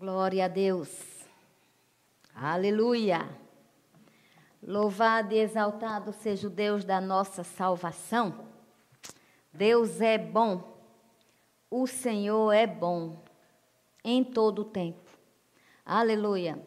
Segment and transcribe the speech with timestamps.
[0.00, 0.88] Glória a Deus.
[2.34, 3.28] Aleluia.
[4.66, 8.46] Louvado e exaltado seja o Deus da nossa salvação.
[9.52, 10.74] Deus é bom.
[11.70, 13.22] O Senhor é bom
[14.02, 15.10] em todo o tempo.
[15.84, 16.58] Aleluia.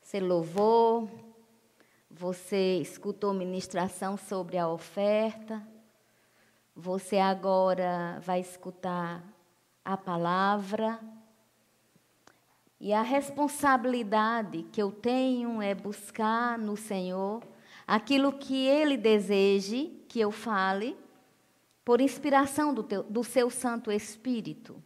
[0.00, 1.10] Você louvou,
[2.10, 5.62] você escutou ministração sobre a oferta,
[6.74, 9.22] você agora vai escutar
[9.84, 10.98] a palavra.
[12.84, 17.42] E a responsabilidade que eu tenho é buscar no Senhor
[17.86, 20.94] aquilo que Ele deseje que eu fale,
[21.82, 24.82] por inspiração do, teu, do seu Santo Espírito.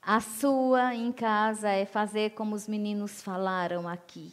[0.00, 4.32] A sua em casa é fazer como os meninos falaram aqui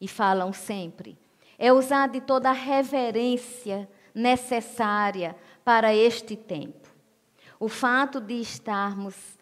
[0.00, 1.18] e falam sempre.
[1.58, 6.88] É usar de toda a reverência necessária para este tempo.
[7.60, 9.36] O fato de estarmos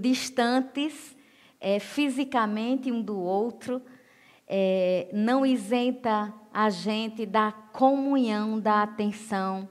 [0.00, 1.21] distantes
[1.62, 3.80] é, fisicamente um do outro,
[4.48, 9.68] é, não isenta a gente da comunhão, da atenção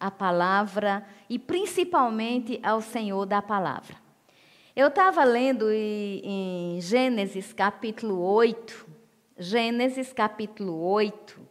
[0.00, 4.02] à palavra e principalmente ao Senhor da palavra.
[4.74, 8.88] Eu estava lendo em Gênesis capítulo 8,
[9.38, 11.43] Gênesis capítulo 8,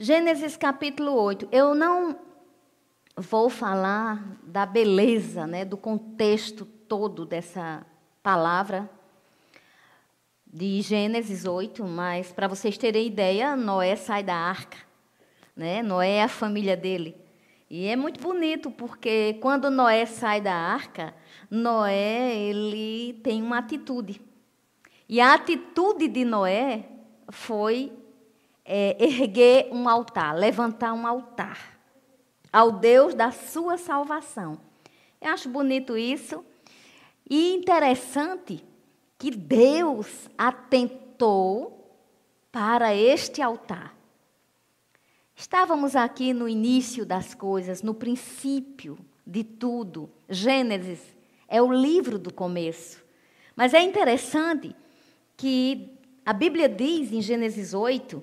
[0.00, 1.48] Gênesis capítulo 8.
[1.50, 2.16] Eu não
[3.16, 7.84] vou falar da beleza, né, do contexto todo dessa
[8.22, 8.88] palavra
[10.46, 14.78] de Gênesis 8, mas para vocês terem ideia, Noé sai da arca,
[15.56, 15.82] né?
[15.82, 17.16] Noé é a família dele.
[17.68, 21.12] E é muito bonito porque quando Noé sai da arca,
[21.50, 24.20] Noé ele tem uma atitude.
[25.08, 26.84] E a atitude de Noé
[27.30, 27.97] foi
[28.70, 31.80] é, erguer um altar, levantar um altar
[32.52, 34.60] ao Deus da sua salvação.
[35.18, 36.44] Eu acho bonito isso.
[37.28, 38.62] E interessante
[39.18, 41.96] que Deus atentou
[42.52, 43.96] para este altar.
[45.34, 50.10] Estávamos aqui no início das coisas, no princípio de tudo.
[50.28, 51.00] Gênesis
[51.48, 53.02] é o livro do começo.
[53.56, 54.76] Mas é interessante
[55.36, 55.90] que
[56.24, 58.22] a Bíblia diz em Gênesis 8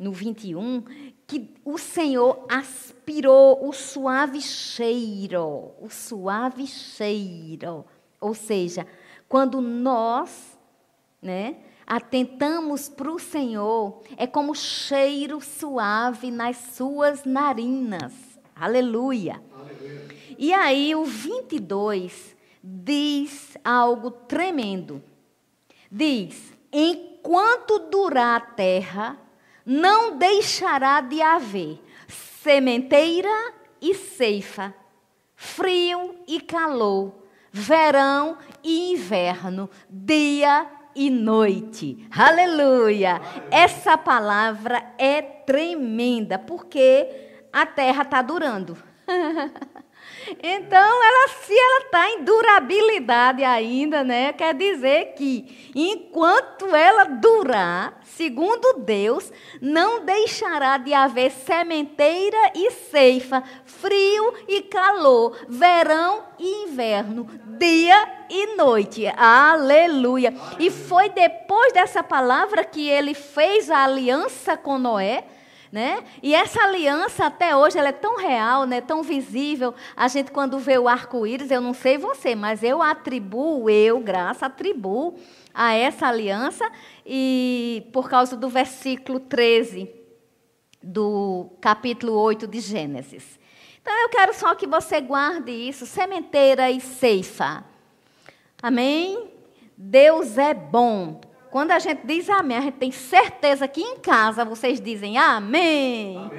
[0.00, 0.82] no 21,
[1.26, 7.84] que o Senhor aspirou o suave cheiro, o suave cheiro.
[8.18, 8.86] Ou seja,
[9.28, 10.58] quando nós,
[11.20, 18.14] né, atentamos para o Senhor, é como cheiro suave nas suas narinas.
[18.56, 19.42] Aleluia.
[19.54, 20.16] Aleluia.
[20.38, 22.34] E aí o 22
[22.64, 25.02] diz algo tremendo.
[25.92, 29.29] Diz: enquanto durar a terra,
[29.70, 31.80] não deixará de haver
[32.42, 34.74] sementeira e ceifa,
[35.36, 37.14] frio e calor,
[37.52, 42.04] verão e inverno, dia e noite.
[42.10, 43.20] Aleluia!
[43.48, 47.06] Essa palavra é tremenda, porque
[47.52, 48.76] a terra está durando.
[50.42, 58.00] Então, ela, se ela está em durabilidade ainda, né, quer dizer que enquanto ela durar,
[58.04, 67.28] segundo Deus, não deixará de haver sementeira e ceifa, frio e calor, verão e inverno,
[67.58, 69.06] dia e noite.
[69.16, 70.34] Aleluia.
[70.58, 75.24] E foi depois dessa palavra que ele fez a aliança com Noé
[75.72, 76.02] né?
[76.22, 78.80] E essa aliança até hoje ela é tão real, né?
[78.80, 79.74] tão visível.
[79.96, 84.46] A gente quando vê o arco-íris, eu não sei você, mas eu atribuo, eu, graça,
[84.46, 85.14] atribuo
[85.54, 86.68] a essa aliança
[87.06, 89.88] e por causa do versículo 13
[90.82, 93.38] do capítulo 8 de Gênesis.
[93.80, 97.64] Então eu quero só que você guarde isso, sementeira e ceifa.
[98.62, 99.30] Amém?
[99.76, 101.20] Deus é bom.
[101.50, 106.16] Quando a gente diz amém, a gente tem certeza que em casa vocês dizem amém.
[106.16, 106.30] amém.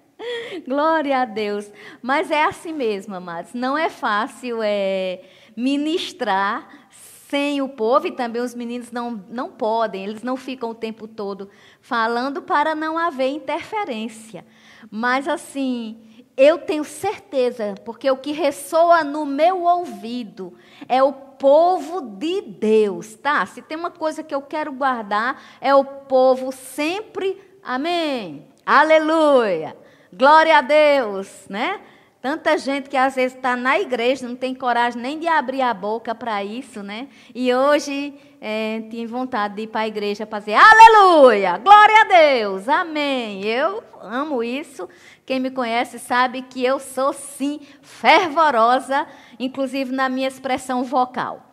[0.66, 1.70] Glória a Deus.
[2.02, 3.54] Mas é assim mesmo, amados.
[3.54, 5.22] Não é fácil é,
[5.56, 10.74] ministrar sem o povo e também os meninos não, não podem, eles não ficam o
[10.74, 11.48] tempo todo
[11.80, 14.44] falando para não haver interferência.
[14.90, 20.54] Mas assim, eu tenho certeza, porque o que ressoa no meu ouvido
[20.88, 23.46] é o povo de Deus, tá?
[23.46, 29.74] Se tem uma coisa que eu quero guardar, é o povo sempre, amém, aleluia,
[30.12, 31.80] glória a Deus, né?
[32.20, 35.72] Tanta gente que às vezes está na igreja, não tem coragem nem de abrir a
[35.72, 37.08] boca para isso, né?
[37.34, 42.04] E hoje é, tinha vontade de ir para a igreja para dizer aleluia, glória a
[42.04, 43.44] Deus, amém.
[43.44, 44.88] Eu amo isso.
[45.26, 49.06] Quem me conhece sabe que eu sou, sim, fervorosa,
[49.38, 51.46] inclusive na minha expressão vocal.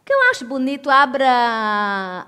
[0.00, 2.26] O que eu acho bonito, abra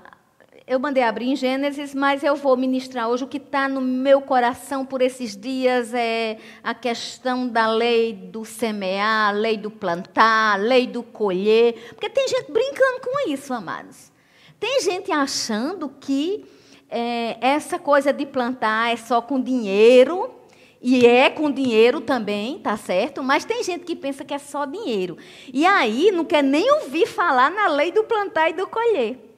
[0.69, 4.21] eu mandei abrir em Gênesis, mas eu vou ministrar hoje o que está no meu
[4.21, 10.85] coração por esses dias é a questão da lei do semear, lei do plantar, lei
[10.85, 11.73] do colher.
[11.89, 14.11] Porque tem gente brincando com isso, amados.
[14.59, 16.45] Tem gente achando que
[16.87, 20.35] é, essa coisa de plantar é só com dinheiro.
[20.81, 23.21] E é com dinheiro também, tá certo?
[23.21, 25.17] Mas tem gente que pensa que é só dinheiro.
[25.51, 29.28] E aí não quer nem ouvir falar na lei do plantar e do colher.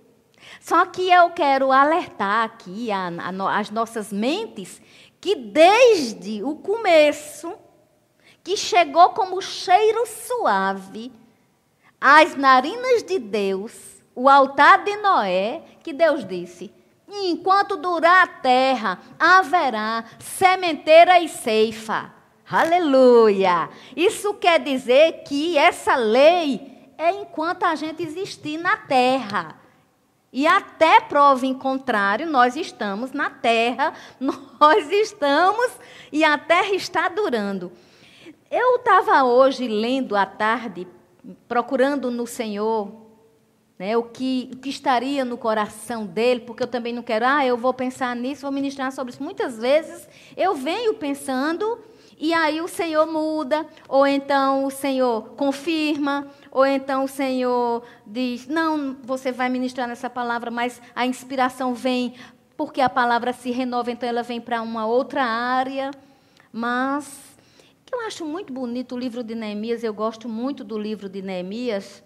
[0.60, 4.82] Só que eu quero alertar aqui a, a, as nossas mentes
[5.20, 7.54] que desde o começo,
[8.44, 11.12] que chegou como cheiro suave
[12.00, 13.74] às narinas de Deus,
[14.16, 16.74] o altar de Noé, que Deus disse:
[17.08, 22.12] enquanto durar a terra, haverá sementeira e ceifa.
[22.50, 23.70] Aleluia!
[23.96, 29.61] Isso quer dizer que essa lei é enquanto a gente existir na terra.
[30.34, 35.72] E até prova em contrário, nós estamos na terra, nós estamos
[36.12, 37.72] e a terra está durando.
[38.50, 40.88] Eu estava hoje lendo à tarde,
[41.48, 43.02] procurando no Senhor
[43.78, 47.46] né, o, que, o que estaria no coração dele, porque eu também não quero, ah,
[47.46, 49.24] eu vou pensar nisso, vou ministrar sobre isso.
[49.24, 50.08] Muitas vezes
[50.38, 51.80] eu venho pensando
[52.24, 58.46] e aí o Senhor muda, ou então o Senhor confirma, ou então o Senhor diz:
[58.46, 62.14] Não, você vai ministrar nessa palavra, mas a inspiração vem
[62.56, 65.90] porque a palavra se renova, então ela vem para uma outra área.
[66.54, 67.12] Mas
[67.92, 72.04] eu acho muito bonito o livro de Neemias, eu gosto muito do livro de Neemias.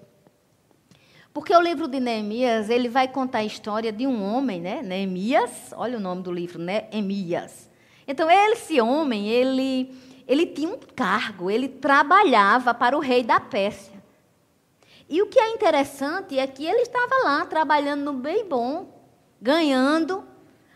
[1.33, 4.81] Porque o livro de Neemias, ele vai contar a história de um homem, né?
[4.81, 6.87] Neemias, olha o nome do livro, né?
[6.89, 7.69] Neemias.
[8.07, 9.95] Então, esse homem, ele
[10.27, 13.93] ele tinha um cargo, ele trabalhava para o rei da Pérsia.
[15.07, 18.87] E o que é interessante é que ele estava lá trabalhando no bem bom,
[19.39, 20.23] ganhando,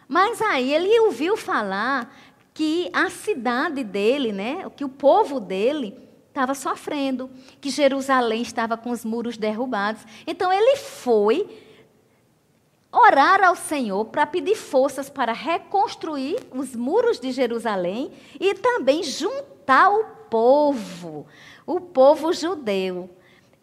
[0.07, 2.15] mas aí ele ouviu falar
[2.53, 5.97] que a cidade dele, né, que o povo dele
[6.27, 7.29] estava sofrendo,
[7.59, 10.03] que Jerusalém estava com os muros derrubados.
[10.27, 11.47] Então ele foi
[12.91, 19.89] orar ao Senhor para pedir forças para reconstruir os muros de Jerusalém e também juntar
[19.89, 21.27] o povo,
[21.65, 23.09] o povo judeu.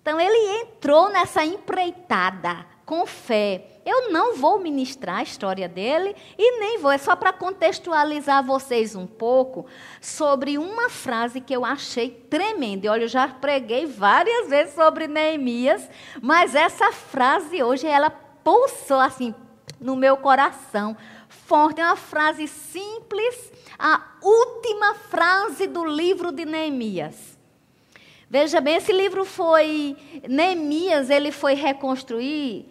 [0.00, 3.66] Então ele entrou nessa empreitada com fé.
[3.84, 8.94] Eu não vou ministrar a história dele e nem vou, é só para contextualizar vocês
[8.94, 9.66] um pouco
[10.00, 12.90] sobre uma frase que eu achei tremenda.
[12.90, 15.88] Olha, eu já preguei várias vezes sobre Neemias,
[16.22, 19.34] mas essa frase hoje ela pulsou assim
[19.80, 20.96] no meu coração.
[21.28, 27.36] Forte, é uma frase simples, a última frase do livro de Neemias.
[28.30, 29.96] Veja bem, esse livro foi
[30.28, 32.66] Neemias, ele foi reconstruir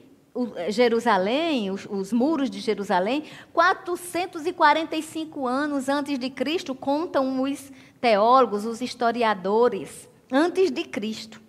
[0.69, 7.69] Jerusalém, os, os, muros de Jerusalém, 445 anos antes de Cristo, contam os
[7.99, 11.41] teólogos, os historiadores, antes de Cristo.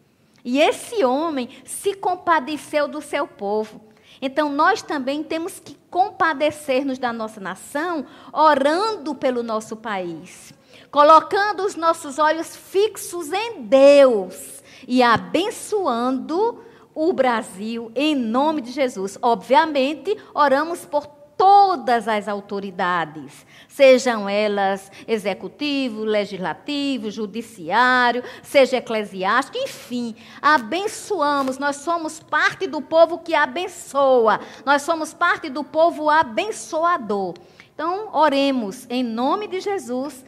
[0.45, 3.86] E esse homem se compadeceu do seu povo.
[4.21, 10.53] Então, nós também temos que compadecer-nos da nossa nação, orando pelo nosso país,
[10.91, 16.63] colocando os nossos olhos fixos em Deus e abençoando
[16.95, 19.19] o Brasil em nome de Jesus.
[19.21, 31.59] Obviamente, oramos por todas as autoridades, sejam elas executivo, legislativo, judiciário, seja eclesiástico, enfim, abençoamos.
[31.59, 34.41] Nós somos parte do povo que abençoa.
[34.65, 37.35] Nós somos parte do povo abençoador.
[37.75, 40.25] Então, oremos em nome de Jesus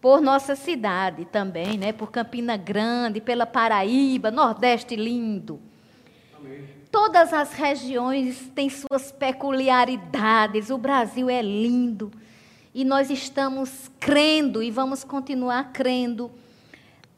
[0.00, 1.92] por nossa cidade também, né?
[1.92, 5.60] Por Campina Grande, pela Paraíba, Nordeste lindo.
[6.38, 6.77] Amém.
[6.90, 10.70] Todas as regiões têm suas peculiaridades.
[10.70, 12.10] O Brasil é lindo.
[12.74, 16.30] E nós estamos crendo e vamos continuar crendo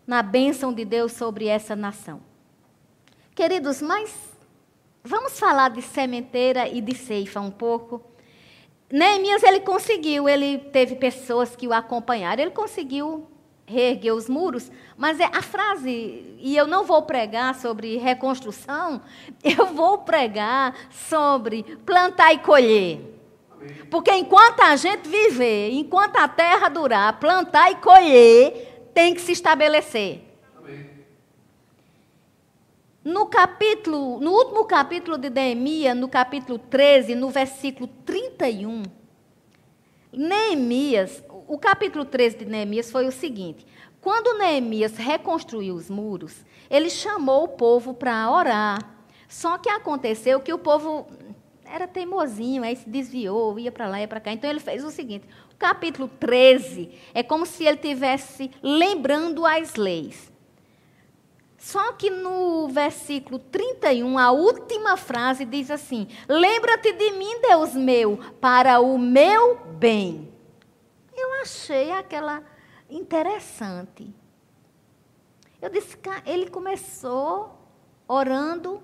[0.07, 2.21] na bênção de Deus sobre essa nação.
[3.35, 4.12] Queridos, mas
[5.05, 8.03] vamos falar de sementeira e de ceifa um pouco.
[8.91, 13.29] Neemias, ele conseguiu, ele teve pessoas que o acompanharam, ele conseguiu
[13.71, 19.00] reerguer os muros, mas é a frase, e eu não vou pregar sobre reconstrução,
[19.43, 23.00] eu vou pregar sobre plantar e colher.
[23.91, 29.33] Porque enquanto a gente viver, enquanto a terra durar, plantar e colher, tem que se
[29.33, 30.25] estabelecer.
[33.03, 38.83] No capítulo, no último capítulo de Neemias, no capítulo 13, no versículo 31,
[40.12, 43.66] Neemias, o capítulo 13 de Neemias foi o seguinte:
[44.00, 48.78] quando Neemias reconstruiu os muros, ele chamou o povo para orar.
[49.28, 51.09] Só que aconteceu que o povo
[51.64, 54.33] era teimosinho, aí se desviou, ia para lá, ia para cá.
[54.33, 59.75] Então ele fez o seguinte: o capítulo 13 é como se ele tivesse lembrando as
[59.75, 60.30] leis.
[61.59, 68.21] Só que no versículo 31, a última frase diz assim: Lembra-te de mim, Deus meu,
[68.40, 70.30] para o meu bem.
[71.41, 72.43] Achei aquela
[72.89, 74.15] interessante.
[75.61, 77.59] Eu disse, ele começou
[78.09, 78.83] orando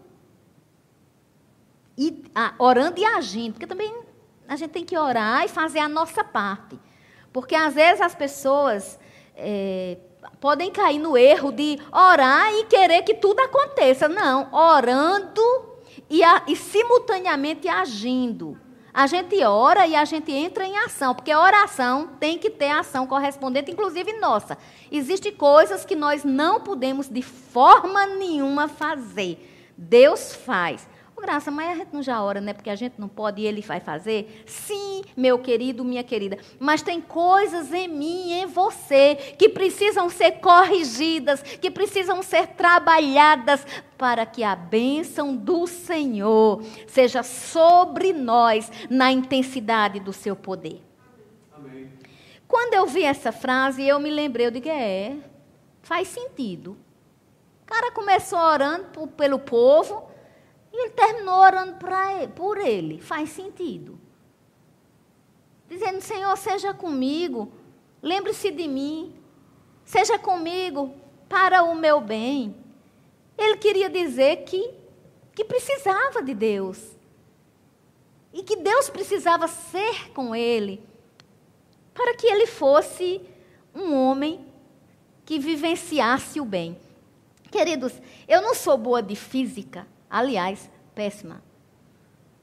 [1.99, 4.05] e ah, orando e agindo, porque também
[4.47, 6.79] a gente tem que orar e fazer a nossa parte.
[7.33, 8.99] Porque às vezes as pessoas
[9.35, 9.99] é,
[10.41, 14.09] podem cair no erro de orar e querer que tudo aconteça.
[14.09, 15.43] Não, orando
[16.09, 18.59] e, a, e simultaneamente agindo.
[18.97, 23.07] A gente ora e a gente entra em ação, porque oração tem que ter ação
[23.07, 24.57] correspondente, inclusive nossa.
[24.91, 29.75] Existem coisas que nós não podemos de forma nenhuma fazer.
[29.77, 30.89] Deus faz.
[31.17, 32.53] Oh, graça, mas a gente não já ora, né?
[32.53, 34.45] Porque a gente não pode e ele vai fazer?
[34.45, 36.39] Sim, meu querido, minha querida.
[36.61, 42.49] Mas tem coisas em mim e em você que precisam ser corrigidas, que precisam ser
[42.49, 50.83] trabalhadas para que a bênção do Senhor seja sobre nós na intensidade do seu poder.
[51.55, 51.91] Amém.
[52.47, 55.17] Quando eu vi essa frase, eu me lembrei, eu digo, é,
[55.81, 56.77] faz sentido.
[57.63, 60.15] O cara começou orando pelo povo,
[60.77, 61.75] e ele terminou orando
[62.19, 63.01] ele, por ele.
[63.01, 63.99] Faz sentido.
[65.67, 67.51] Dizendo: Senhor, seja comigo.
[68.03, 69.17] Lembre-se de mim.
[69.87, 70.95] Seja comigo
[71.31, 72.55] para o meu bem.
[73.39, 74.71] Ele queria dizer que,
[75.35, 76.95] que precisava de Deus.
[78.31, 80.85] E que Deus precisava ser com ele.
[81.95, 83.23] Para que ele fosse
[83.75, 84.45] um homem
[85.25, 86.79] que vivenciasse o bem.
[87.51, 87.95] Queridos,
[88.29, 89.87] eu não sou boa de física.
[90.11, 91.43] Aliás, péssima.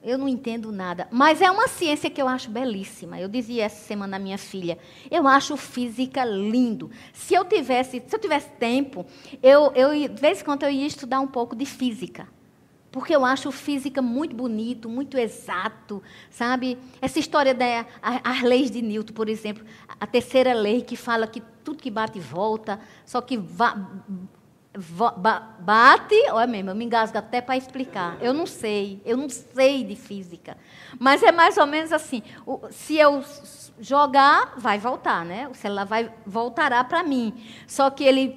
[0.04, 1.08] Eu não entendo nada.
[1.10, 3.20] Mas é uma ciência que eu acho belíssima.
[3.20, 4.78] Eu dizia essa semana à minha filha,
[5.10, 6.92] eu acho física lindo.
[7.14, 9.06] Se eu tivesse, se eu tivesse tempo,
[9.42, 12.28] eu, eu de vez em quando eu ia estudar um pouco de física.
[12.92, 16.78] Porque eu acho física muito bonito, muito exato, sabe?
[17.02, 19.64] Essa história das leis de Newton, por exemplo,
[20.00, 23.90] a terceira lei que fala que tudo que bate volta, só que va,
[25.60, 28.18] bate, olha mesmo, eu me engasgo até para explicar.
[28.20, 30.58] Eu não sei, eu não sei de física.
[31.00, 32.24] Mas é mais ou menos assim,
[32.72, 33.24] se eu
[33.80, 35.48] jogar, vai voltar, né?
[35.48, 37.34] O celular vai voltará para mim.
[37.68, 38.36] Só que ele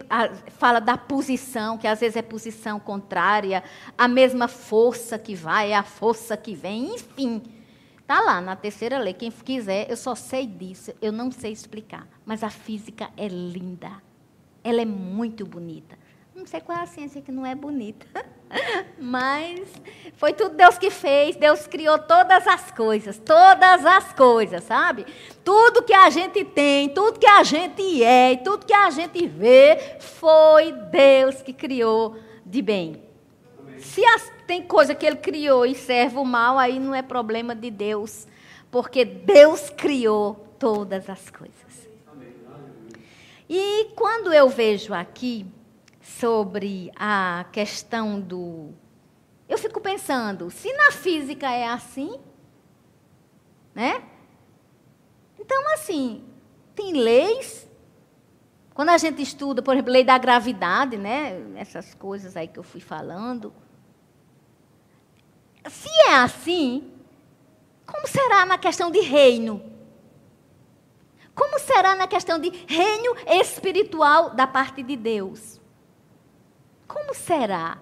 [0.59, 3.65] fala da posição, que às vezes é posição contrária,
[3.97, 7.43] a mesma força que vai, é a força que vem, enfim.
[7.99, 9.15] Está lá na terceira lei.
[9.15, 12.07] Quem quiser, eu só sei disso, eu não sei explicar.
[12.25, 13.91] Mas a física é linda.
[14.63, 15.99] Ela é muito bonita.
[16.47, 18.07] Não sei qual é a ciência que não é bonita.
[19.01, 19.69] Mas
[20.15, 21.35] foi tudo Deus que fez.
[21.35, 23.19] Deus criou todas as coisas.
[23.19, 25.05] Todas as coisas, sabe?
[25.45, 29.97] Tudo que a gente tem, tudo que a gente é, tudo que a gente vê,
[29.99, 33.03] foi Deus que criou de bem.
[33.79, 37.57] Se as, tem coisa que Ele criou e serve o mal, aí não é problema
[37.57, 38.25] de Deus.
[38.71, 41.89] Porque Deus criou todas as coisas.
[43.51, 45.45] E quando eu vejo aqui
[46.07, 48.73] sobre a questão do.
[49.49, 52.21] Eu fico pensando, se na física é assim,
[53.75, 54.03] né?
[55.39, 56.25] Então, assim,
[56.75, 57.69] tem leis.
[58.73, 61.43] Quando a gente estuda, por exemplo, lei da gravidade, né?
[61.57, 63.53] Essas coisas aí que eu fui falando.
[65.69, 66.93] Se é assim,
[67.85, 69.63] como será na questão de reino?
[71.35, 75.56] Como será na questão de reino espiritual da parte de Deus?
[76.87, 77.79] Como será?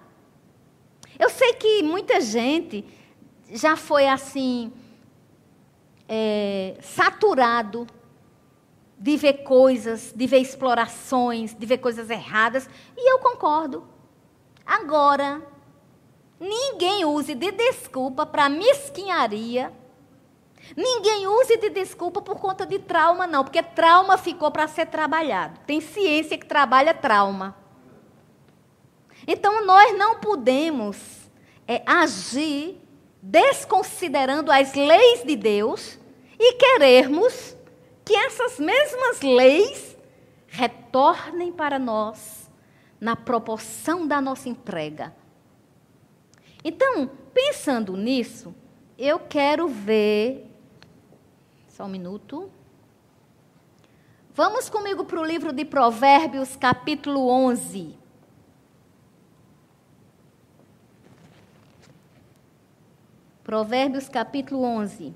[1.17, 2.85] Eu sei que muita gente
[3.51, 4.71] já foi assim,
[6.07, 7.87] é, saturado
[8.97, 13.87] de ver coisas, de ver explorações, de ver coisas erradas, e eu concordo.
[14.65, 15.41] Agora,
[16.39, 19.71] ninguém use de desculpa para mesquinharia.
[20.75, 25.59] Ninguém use de desculpa por conta de trauma, não, porque trauma ficou para ser trabalhado.
[25.67, 27.55] Tem ciência que trabalha trauma.
[29.27, 30.97] Então, nós não podemos
[31.67, 32.77] é, agir
[33.21, 35.97] desconsiderando as leis de Deus
[36.39, 37.55] e querermos
[38.03, 39.97] que essas mesmas leis
[40.47, 42.49] retornem para nós
[43.01, 45.13] na proporção da nossa entrega.
[46.63, 48.55] Então, pensando nisso,
[48.97, 50.49] eu quero ver.
[51.67, 52.49] Só um minuto.
[54.33, 58.04] Vamos comigo para o livro de Provérbios, capítulo 11.
[63.45, 65.13] Provérbios, capítulo 11.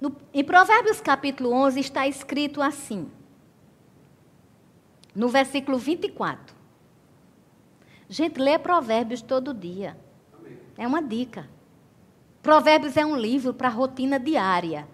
[0.00, 3.10] No, em Provérbios capítulo 11 está escrito assim,
[5.12, 6.54] no versículo 24.
[8.08, 9.98] Gente, lê Provérbios todo dia.
[10.78, 11.48] É uma dica.
[12.40, 14.86] Provérbios é um livro para a rotina diária.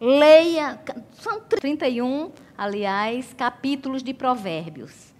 [0.00, 0.78] Leia,
[1.14, 5.14] são 31, aliás, capítulos de Provérbios.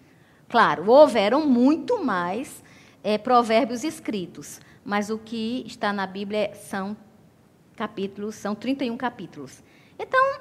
[0.49, 2.63] Claro, houveram muito mais
[3.03, 6.97] é, provérbios escritos, mas o que está na Bíblia são
[7.75, 9.63] capítulos, são 31 capítulos.
[9.99, 10.41] Então,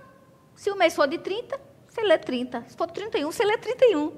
[0.53, 2.65] se o mês for de 30, você lê 30.
[2.67, 4.11] Se for 31, você lê 31.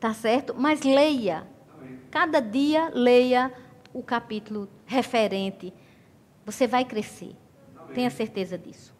[0.00, 0.54] Tá certo?
[0.56, 1.46] Mas leia.
[2.10, 3.52] Cada dia leia
[3.94, 5.72] o capítulo referente.
[6.44, 7.36] Você vai crescer.
[7.94, 8.91] Tenha certeza disso.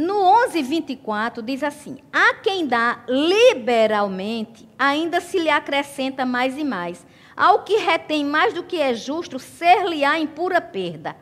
[0.00, 6.64] No 11, 24, diz assim: A quem dá liberalmente, ainda se lhe acrescenta mais e
[6.64, 7.06] mais.
[7.36, 11.14] Ao que retém mais do que é justo, ser-lhe-á em pura perda.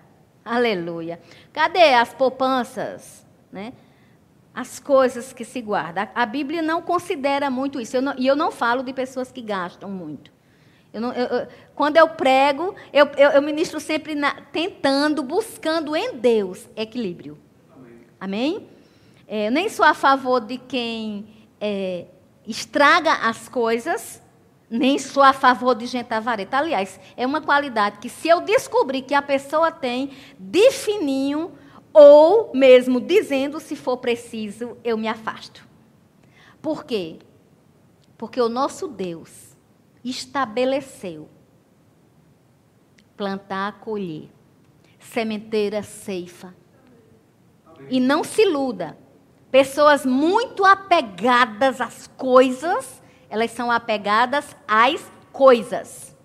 [0.44, 1.20] Aleluia.
[1.52, 3.26] Cadê as poupanças?
[3.50, 3.72] Né?
[4.54, 6.08] As coisas que se guardam.
[6.14, 7.96] A, Bíblia não considera muito isso.
[7.96, 10.30] Eu não, e eu não falo de pessoas que gastam muito.
[10.94, 16.68] Eu não, eu, quando eu prego, eu, eu ministro sempre na, tentando, buscando em Deus
[16.76, 17.47] equilíbrio.
[18.20, 18.68] Amém?
[19.26, 21.26] É, nem sou a favor de quem
[21.60, 22.06] é,
[22.46, 24.22] estraga as coisas
[24.70, 26.58] nem sou a favor de gente avareta.
[26.58, 31.52] Aliás, é uma qualidade que, se eu descobrir que a pessoa tem de fininho,
[31.92, 35.66] ou mesmo dizendo, se for preciso, eu me afasto.
[36.60, 37.18] Por quê?
[38.16, 39.56] Porque o nosso Deus
[40.04, 41.28] estabeleceu
[43.16, 44.28] plantar, colher,
[45.00, 46.54] sementeira, ceifa.
[47.88, 48.96] E não se iluda.
[49.50, 52.98] Pessoas muito apegadas às coisas
[53.30, 56.16] elas são apegadas às coisas.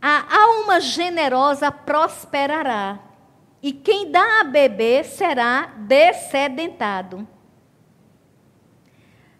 [0.00, 2.98] A alma generosa prosperará,
[3.62, 7.26] e quem dá a beber será descedentado.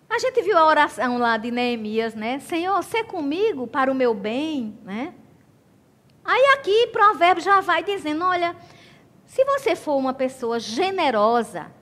[0.08, 2.38] A gente viu a oração lá de Neemias, né?
[2.38, 5.14] Senhor, ser comigo para o meu bem, né?
[6.24, 8.56] Aí aqui, provérbio já vai dizendo, olha,
[9.26, 11.72] se você for uma pessoa generosa,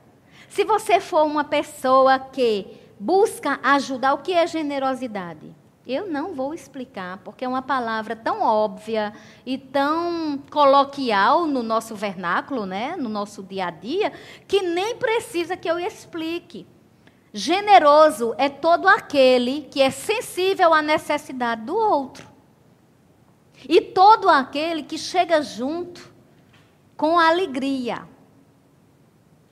[0.49, 2.67] se você for uma pessoa que
[2.99, 5.55] busca ajudar, o que é generosidade?
[5.87, 9.13] Eu não vou explicar, porque é uma palavra tão óbvia
[9.45, 12.95] e tão coloquial no nosso vernáculo, né?
[12.97, 14.13] no nosso dia a dia,
[14.47, 16.67] que nem precisa que eu explique.
[17.33, 22.30] Generoso é todo aquele que é sensível à necessidade do outro.
[23.69, 26.13] E todo aquele que chega junto
[26.97, 28.09] com alegria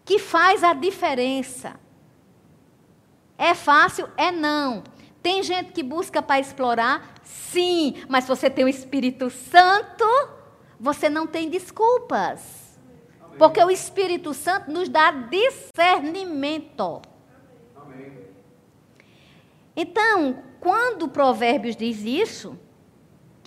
[0.04, 1.78] que faz a diferença.
[3.36, 4.08] É fácil?
[4.16, 4.82] É não.
[5.22, 7.14] Tem gente que busca para explorar?
[7.22, 10.06] Sim, mas se você tem o Espírito Santo,
[10.80, 12.78] você não tem desculpas.
[13.38, 17.02] Porque o Espírito Santo nos dá discernimento.
[19.76, 22.58] Então, quando o Provérbios diz isso,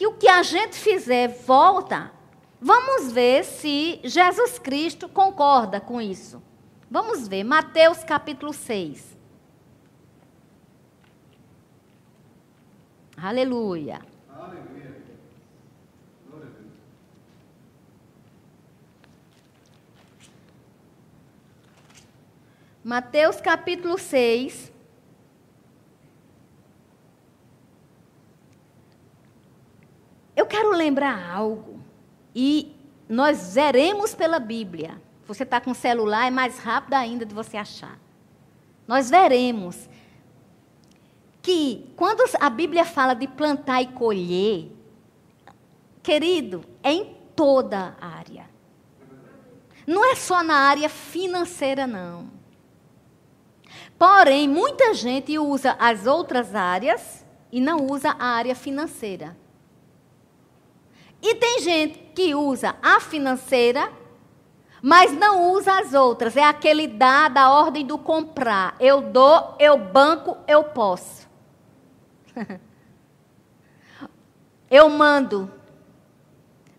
[0.01, 2.11] que o que a gente fizer volta,
[2.59, 6.41] vamos ver se Jesus Cristo concorda com isso.
[6.89, 9.15] Vamos ver, Mateus capítulo 6.
[13.15, 14.01] Aleluia.
[14.27, 14.95] Aleluia.
[22.83, 24.71] Mateus capítulo 6.
[30.51, 31.79] Quero lembrar algo.
[32.35, 32.75] E
[33.07, 37.55] nós veremos pela Bíblia você está com o celular, é mais rápido ainda de você
[37.55, 37.97] achar.
[38.85, 39.89] Nós veremos
[41.41, 44.69] que quando a Bíblia fala de plantar e colher,
[46.03, 48.49] querido, é em toda a área.
[49.87, 52.29] Não é só na área financeira, não.
[53.97, 59.37] Porém, muita gente usa as outras áreas e não usa a área financeira.
[61.21, 63.91] E tem gente que usa a financeira
[64.81, 66.35] mas não usa as outras.
[66.35, 68.75] É aquele dar da ordem do comprar.
[68.79, 71.29] Eu dou, eu banco, eu posso.
[74.69, 75.51] Eu mando.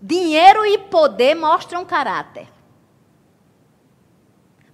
[0.00, 2.48] Dinheiro e poder mostram caráter.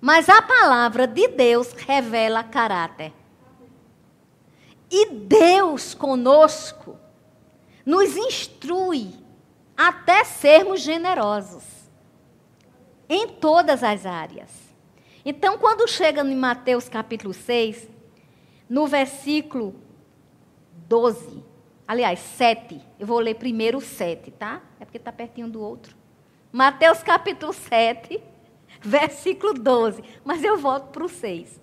[0.00, 3.12] Mas a palavra de Deus revela caráter.
[4.88, 6.96] E Deus conosco
[7.84, 9.12] nos instrui
[9.78, 11.62] até sermos generosos
[13.08, 14.50] em todas as áreas.
[15.24, 17.88] Então, quando chega em Mateus capítulo 6,
[18.68, 19.76] no versículo
[20.88, 21.44] 12,
[21.86, 24.60] aliás, 7, eu vou ler primeiro o 7, tá?
[24.80, 25.96] É porque está pertinho do outro.
[26.50, 28.20] Mateus capítulo 7,
[28.82, 31.60] versículo 12, mas eu volto para o 6.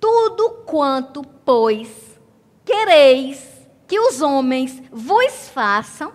[0.00, 2.18] Tudo quanto, pois,
[2.64, 3.59] quereis
[3.90, 6.12] que os homens vos façam,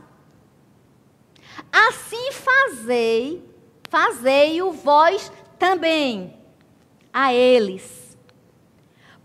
[1.69, 3.45] assim fazei,
[3.89, 6.39] fazei-o vós também
[7.11, 8.17] a eles.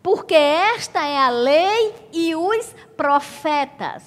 [0.03, 4.03] Porque esta é a lei e os profetas.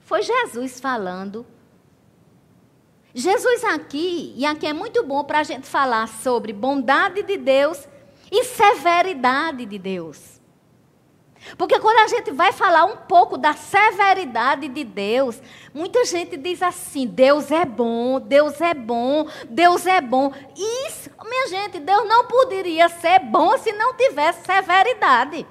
[0.00, 1.46] Foi Jesus falando.
[3.14, 7.86] Jesus aqui, e aqui é muito bom para a gente falar sobre bondade de Deus
[8.28, 10.35] e severidade de Deus.
[11.56, 15.40] Porque quando a gente vai falar um pouco da severidade de Deus,
[15.72, 20.32] muita gente diz assim: Deus é bom, Deus é bom, Deus é bom.
[20.56, 25.46] Isso, minha gente, Deus não poderia ser bom se não tivesse severidade.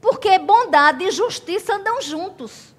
[0.00, 2.74] Porque bondade e justiça andam juntos.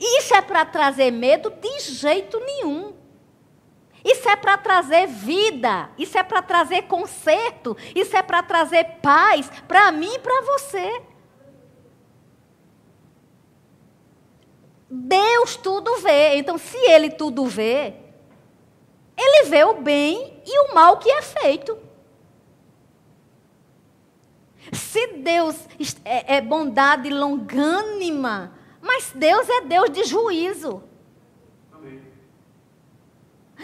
[0.00, 2.97] Isso é para trazer medo de jeito nenhum.
[4.04, 9.50] Isso é para trazer vida, isso é para trazer conserto, isso é para trazer paz
[9.66, 11.02] para mim e para você.
[14.90, 16.36] Deus tudo vê.
[16.36, 17.94] Então, se ele tudo vê,
[19.16, 21.78] ele vê o bem e o mal que é feito.
[24.72, 25.56] Se Deus
[26.04, 30.82] é, é bondade longânima, mas Deus é Deus de juízo.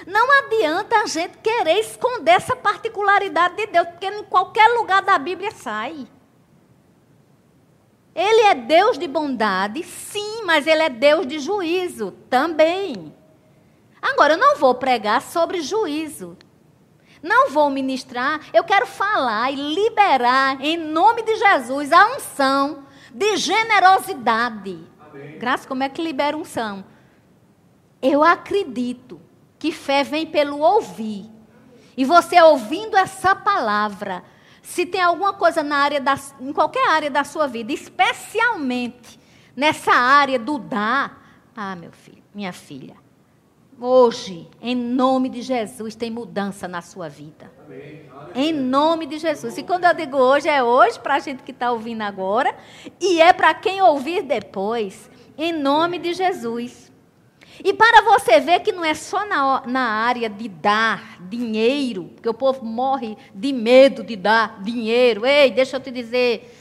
[0.06, 5.16] Não adianta a gente querer esconder essa particularidade de Deus, porque em qualquer lugar da
[5.18, 6.08] Bíblia sai.
[8.14, 13.14] Ele é Deus de bondade, sim, mas ele é Deus de juízo também.
[14.00, 16.36] Agora, eu não vou pregar sobre juízo.
[17.22, 23.36] Não vou ministrar, eu quero falar e liberar, em nome de Jesus, a unção de
[23.38, 24.78] generosidade.
[25.00, 25.38] Amém.
[25.38, 26.84] Graças, como é que libera unção?
[28.02, 29.18] Eu acredito
[29.64, 31.24] que fé vem pelo ouvir.
[31.96, 34.22] E você ouvindo essa palavra,
[34.60, 39.18] se tem alguma coisa na área da, em qualquer área da sua vida, especialmente
[39.56, 42.94] nessa área do dar, ah, meu filho, minha filha,
[43.80, 47.50] hoje, em nome de Jesus, tem mudança na sua vida.
[47.64, 48.10] Amém.
[48.34, 49.56] Em nome de Jesus.
[49.56, 52.54] E quando eu digo hoje, é hoje para a gente que está ouvindo agora,
[53.00, 55.10] e é para quem ouvir depois.
[55.38, 56.92] Em nome de Jesus.
[57.62, 62.28] E para você ver que não é só na, na área de dar dinheiro, porque
[62.28, 65.24] o povo morre de medo de dar dinheiro.
[65.24, 66.52] Ei, deixa eu te dizer,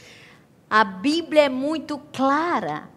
[0.70, 2.88] a Bíblia é muito clara.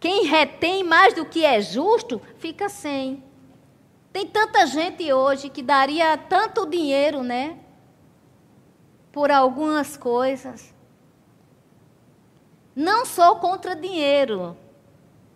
[0.00, 3.22] Quem retém mais do que é justo, fica sem.
[4.12, 7.58] Tem tanta gente hoje que daria tanto dinheiro, né?
[9.10, 10.74] Por algumas coisas.
[12.74, 14.56] Não sou contra dinheiro.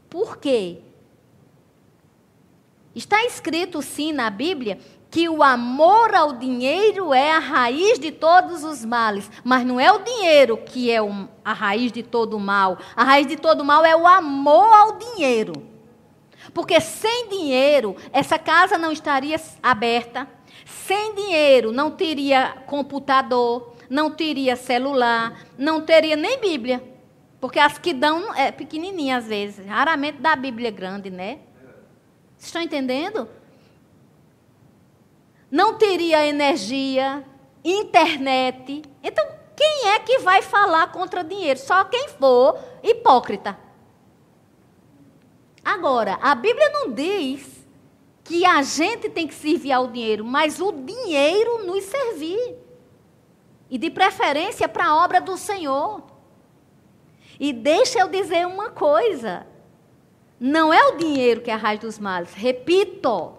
[0.09, 0.83] Por quê?
[2.97, 4.79] Está escrito sim na Bíblia
[5.11, 9.93] que o amor ao dinheiro é a raiz de todos os males, mas não é
[9.93, 10.97] o dinheiro que é
[11.45, 12.79] a raiz de todo o mal.
[12.97, 15.53] A raiz de todo o mal é o amor ao dinheiro.
[16.55, 20.27] Porque sem dinheiro, essa casa não estaria aberta.
[20.65, 26.83] Sem dinheiro, não teria computador, não teria celular, não teria nem Bíblia.
[27.43, 29.67] Porque as que dão é pequenininha às vezes.
[29.67, 31.41] Raramente dá Bíblia grande, né?
[32.37, 33.29] Vocês estão entendendo?
[35.51, 37.25] Não teria energia,
[37.65, 38.83] internet.
[39.03, 41.59] Então, quem é que vai falar contra dinheiro?
[41.59, 43.59] Só quem for hipócrita.
[45.65, 47.67] Agora, a Bíblia não diz
[48.23, 52.57] que a gente tem que servir ao dinheiro, mas o dinheiro nos servir.
[53.71, 56.03] E de preferência para a obra do Senhor.
[57.39, 59.47] E deixa eu dizer uma coisa.
[60.39, 62.35] Não é o dinheiro que é a raiz dos males.
[62.35, 63.35] Repito,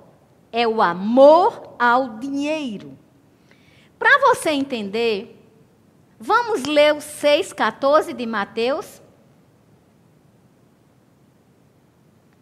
[0.51, 2.97] é o amor ao dinheiro.
[3.99, 5.39] Para você entender,
[6.19, 9.01] vamos ler o 6,14 de Mateus.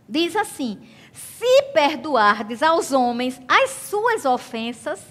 [0.07, 5.01] Diz assim: Se perdoardes aos homens as suas ofensas,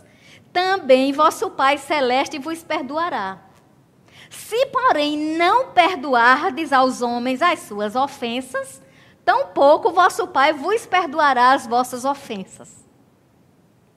[0.52, 3.42] também vosso Pai celeste vos perdoará.
[4.30, 8.80] Se, porém, não perdoardes aos homens as suas ofensas,
[9.24, 12.84] tampouco vosso Pai vos perdoará as vossas ofensas.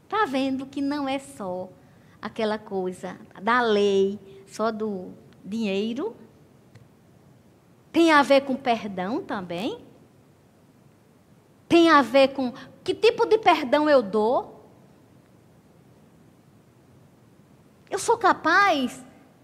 [0.04, 1.70] Está vendo que não é só
[2.22, 5.12] aquela coisa da lei, só do
[5.44, 6.16] dinheiro.
[7.92, 9.86] Tem a ver com perdão também.
[11.68, 14.66] Tem a ver com que tipo de perdão eu dou.
[17.90, 19.04] Eu sou capaz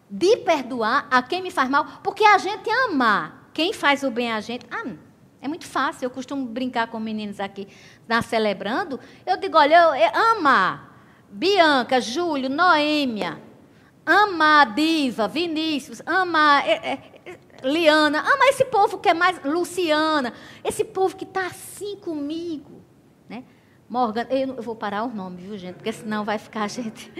[0.09, 4.31] de perdoar a quem me faz mal, porque a gente ama quem faz o bem
[4.31, 4.65] a gente.
[4.69, 4.95] Ah,
[5.43, 6.05] é muito fácil.
[6.05, 7.67] Eu costumo brincar com meninos aqui
[8.07, 8.97] na celebrando.
[9.25, 10.89] Eu digo, olha, eu, eu ama
[11.29, 13.41] Bianca, Júlio, Noêmia,
[14.05, 20.85] ama Diva, Vinícius, ama é, é, Liana, ama esse povo que é mais Luciana, esse
[20.85, 22.81] povo que está assim comigo,
[23.27, 23.43] né?
[23.89, 25.75] Morgana, eu, eu, vou parar o nome, viu, gente?
[25.75, 27.11] Porque senão vai ficar, gente.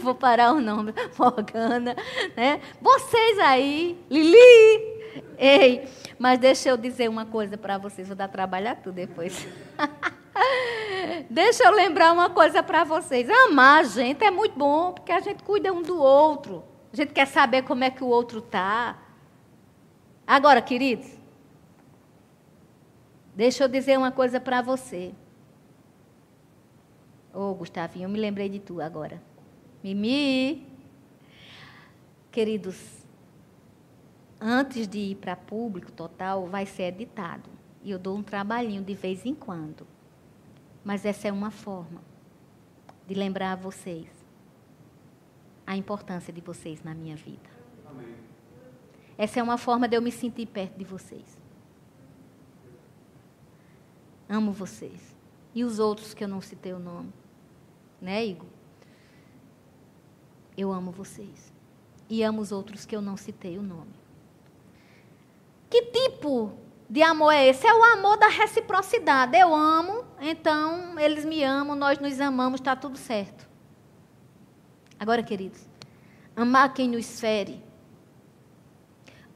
[0.00, 0.94] vou parar o nome.
[1.18, 1.96] Morgana,
[2.36, 2.60] né?
[2.80, 4.99] Vocês aí, Lili.
[5.38, 9.46] Ei, mas deixa eu dizer uma coisa para vocês, vou dar trabalho a tudo depois.
[11.30, 13.28] deixa eu lembrar uma coisa para vocês.
[13.28, 16.64] Amar a gente é muito bom, porque a gente cuida um do outro.
[16.92, 18.98] A gente quer saber como é que o outro está.
[20.26, 21.10] Agora, queridos,
[23.34, 25.12] deixa eu dizer uma coisa para você.
[27.32, 29.22] Ô, oh, Gustavinho, eu me lembrei de tu agora.
[29.82, 30.66] Mimi.
[32.30, 32.99] Queridos,
[34.40, 37.48] antes de ir para público total, vai ser editado.
[37.82, 39.86] E eu dou um trabalhinho de vez em quando.
[40.84, 42.00] Mas essa é uma forma
[43.06, 44.08] de lembrar a vocês
[45.66, 47.48] a importância de vocês na minha vida.
[47.88, 48.16] Amém.
[49.16, 51.38] Essa é uma forma de eu me sentir perto de vocês.
[54.28, 55.14] Amo vocês.
[55.54, 57.12] E os outros que eu não citei o nome
[58.00, 58.48] né, Igor?
[60.56, 61.52] Eu amo vocês.
[62.08, 63.92] E amo os outros que eu não citei o nome.
[65.70, 66.52] Que tipo
[66.88, 67.64] de amor é esse?
[67.64, 69.38] É o amor da reciprocidade.
[69.38, 73.48] Eu amo, então eles me amam, nós nos amamos, está tudo certo.
[74.98, 75.66] Agora, queridos,
[76.34, 77.62] amar quem nos fere,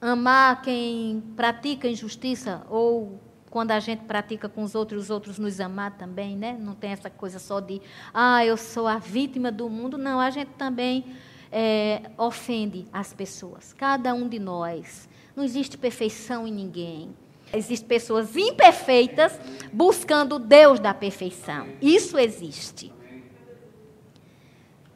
[0.01, 5.61] amar quem pratica injustiça ou quando a gente pratica com os outros, os outros nos
[5.61, 6.57] amar também, né?
[6.59, 7.81] Não tem essa coisa só de,
[8.13, 9.97] ah, eu sou a vítima do mundo.
[9.97, 11.15] Não, a gente também
[11.53, 13.73] é, ofende as pessoas.
[13.73, 15.09] Cada um de nós.
[15.35, 17.15] Não existe perfeição em ninguém.
[17.53, 19.39] Existem pessoas imperfeitas
[19.73, 21.69] buscando Deus da perfeição.
[21.81, 22.93] Isso existe.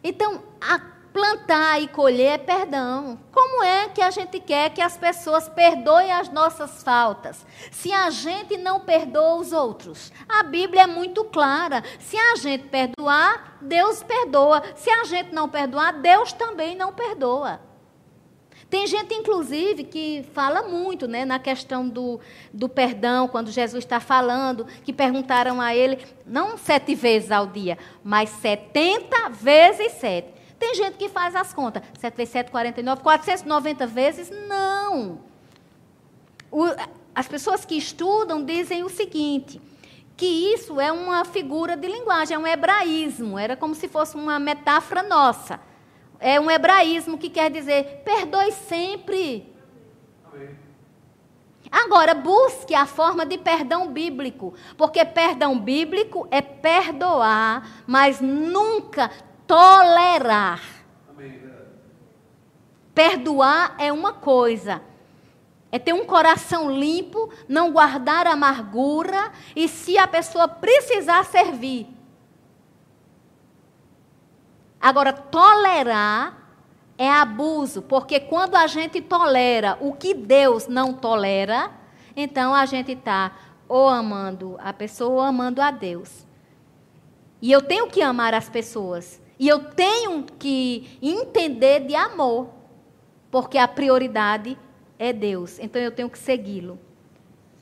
[0.03, 0.43] Então,
[1.19, 3.19] Plantar e colher é perdão.
[3.33, 7.45] Como é que a gente quer que as pessoas perdoem as nossas faltas?
[7.73, 10.13] Se a gente não perdoa os outros.
[10.29, 11.83] A Bíblia é muito clara.
[11.99, 14.63] Se a gente perdoar, Deus perdoa.
[14.77, 17.61] Se a gente não perdoar, Deus também não perdoa.
[18.71, 22.21] Tem gente, inclusive, que fala muito né, na questão do,
[22.53, 27.79] do perdão, quando Jesus está falando, que perguntaram a ele, não sete vezes ao dia,
[28.05, 30.39] mas setenta vezes sete.
[30.59, 31.83] Tem gente que faz as contas.
[32.01, 34.31] 7 vezes 7, 49, 490 vezes?
[34.49, 35.21] Não.
[36.51, 36.65] O,
[37.15, 39.61] as pessoas que estudam dizem o seguinte,
[40.17, 44.39] que isso é uma figura de linguagem, é um hebraísmo, era como se fosse uma
[44.39, 45.61] metáfora nossa.
[46.21, 49.55] É um hebraísmo que quer dizer perdoe sempre.
[51.71, 59.11] Agora, busque a forma de perdão bíblico, porque perdão bíblico é perdoar, mas nunca
[59.47, 60.63] tolerar.
[62.95, 64.83] Perdoar é uma coisa,
[65.71, 71.98] é ter um coração limpo, não guardar amargura e se a pessoa precisar servir.
[74.81, 76.37] Agora, tolerar
[76.97, 81.71] é abuso, porque quando a gente tolera o que Deus não tolera,
[82.17, 83.33] então a gente está
[83.69, 86.27] ou amando a pessoa ou amando a Deus.
[87.41, 89.21] E eu tenho que amar as pessoas.
[89.39, 92.49] E eu tenho que entender de amor,
[93.31, 94.59] porque a prioridade
[94.99, 95.59] é Deus.
[95.61, 96.79] Então eu tenho que segui-lo.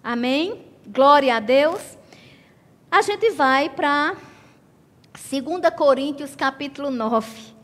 [0.02, 0.64] Amém?
[0.86, 1.98] Glória a Deus.
[2.90, 4.16] A gente vai para
[5.16, 7.54] 2 Coríntios capítulo 9.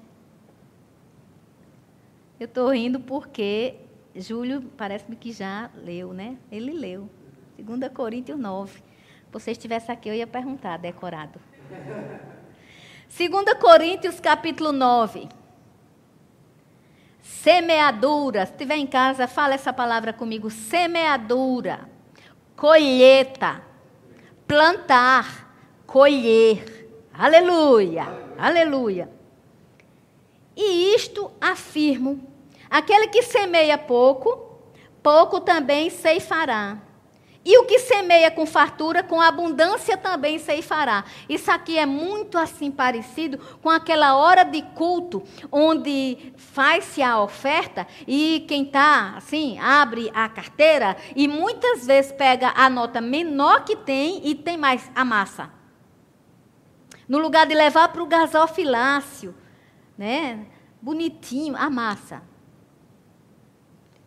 [2.41, 3.75] Eu estou rindo porque
[4.17, 6.39] Júlio parece-me que já leu, né?
[6.51, 7.11] Ele leu.
[7.59, 8.73] 2 Coríntios 9.
[8.79, 8.83] Se
[9.31, 11.39] você estivesse aqui, eu ia perguntar, decorado.
[13.17, 15.29] 2 Coríntios capítulo 9.
[17.21, 18.47] Semeadura.
[18.47, 20.49] Se estiver em casa, fala essa palavra comigo.
[20.49, 21.87] Semeadura.
[22.57, 23.63] Colheita.
[24.49, 25.55] Plantar.
[25.87, 26.82] Colher.
[27.17, 28.07] Aleluia.
[28.39, 29.11] Aleluia.
[30.57, 32.27] E isto afirmo:
[32.71, 34.59] aquele que semeia pouco,
[35.03, 36.79] pouco também ceifará.
[37.45, 41.05] E o que semeia com fartura, com abundância também ceifará.
[41.29, 47.85] Isso aqui é muito assim parecido com aquela hora de culto, onde faz-se a oferta
[48.07, 53.75] e quem está assim, abre a carteira e muitas vezes pega a nota menor que
[53.75, 55.62] tem e tem mais a massa.
[57.13, 59.35] No lugar de levar para o gasofilácio,
[59.99, 60.47] né?
[60.81, 62.23] Bonitinho, a massa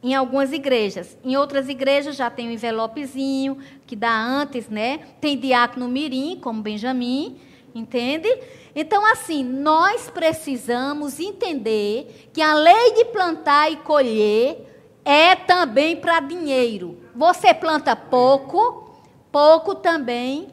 [0.02, 1.15] em algumas igrejas.
[1.24, 5.02] Em outras igrejas já tem um envelopezinho que dá antes, né?
[5.22, 7.39] Tem diácono mirim, como Benjamin,
[7.76, 8.28] entende?
[8.76, 16.22] Então, assim, nós precisamos entender que a lei de plantar e colher é também para
[16.22, 16.98] dinheiro.
[17.15, 18.89] Você planta pouco,
[19.32, 20.48] pouco também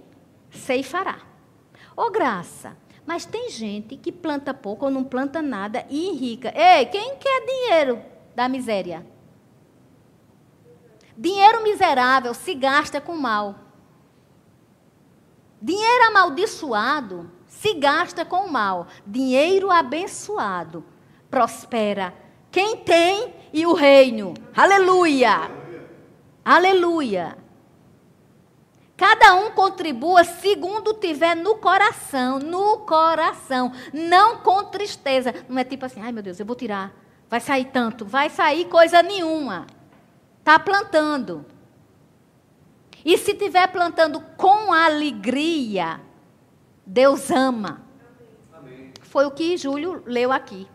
[0.51, 1.32] ceifará.
[2.03, 6.53] Ô graça, mas tem gente que planta pouco ou não planta nada e enrica.
[6.53, 8.03] Ei, quem quer dinheiro
[8.35, 9.07] da miséria?
[11.17, 13.55] Dinheiro miserável se gasta com mal.
[15.61, 18.89] Dinheiro amaldiçoado se gasta com mal.
[19.07, 20.85] Dinheiro abençoado
[21.31, 22.13] prospera.
[22.51, 24.35] Quem tem e o reino.
[24.57, 25.53] Aleluia!
[26.45, 27.42] Aleluia!
[29.03, 35.35] Cada um contribua segundo tiver no coração, no coração, não com tristeza.
[35.49, 36.95] Não é tipo assim, ai meu Deus, eu vou tirar,
[37.29, 39.67] vai sair tanto, vai sair coisa nenhuma.
[40.39, 41.45] Está plantando.
[43.05, 46.01] E se estiver plantando com alegria,
[46.87, 47.83] Deus ama.
[48.57, 48.93] Amém.
[49.01, 50.69] Foi o que Júlio leu aqui.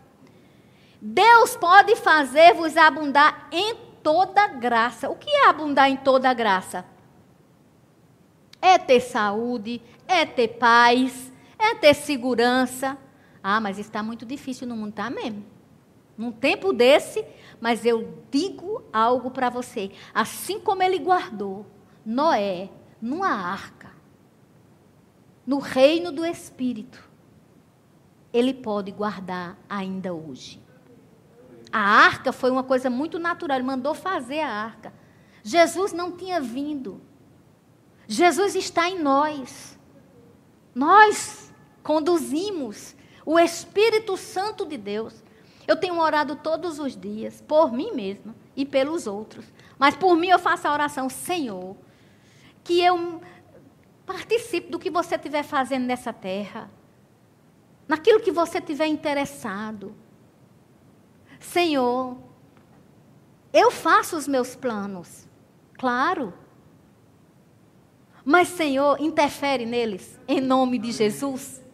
[1.00, 5.08] Deus pode fazer-vos abundar em toda graça.
[5.08, 6.84] O que é abundar em toda graça?
[8.60, 12.98] É ter saúde, é ter paz, é ter segurança.
[13.42, 15.44] Ah, mas está muito difícil no mundo, tá mesmo.
[16.16, 17.24] Num tempo desse,
[17.60, 19.92] mas eu digo algo para você.
[20.12, 21.64] Assim como ele guardou
[22.04, 23.92] Noé numa arca,
[25.46, 27.08] no reino do Espírito,
[28.32, 30.60] ele pode guardar ainda hoje.
[31.72, 34.92] A arca foi uma coisa muito natural, ele mandou fazer a arca.
[35.42, 37.00] Jesus não tinha vindo.
[38.08, 39.78] Jesus está em nós.
[40.74, 45.22] Nós conduzimos o Espírito Santo de Deus.
[45.66, 49.44] Eu tenho orado todos os dias, por mim mesma e pelos outros.
[49.78, 51.76] Mas por mim eu faço a oração, Senhor,
[52.64, 53.20] que eu
[54.06, 56.70] participe do que você estiver fazendo nessa terra,
[57.86, 59.94] naquilo que você estiver interessado.
[61.38, 62.16] Senhor,
[63.52, 65.28] eu faço os meus planos,
[65.74, 66.32] claro.
[68.30, 71.64] Mas, Senhor, interfere neles, em nome de Jesus.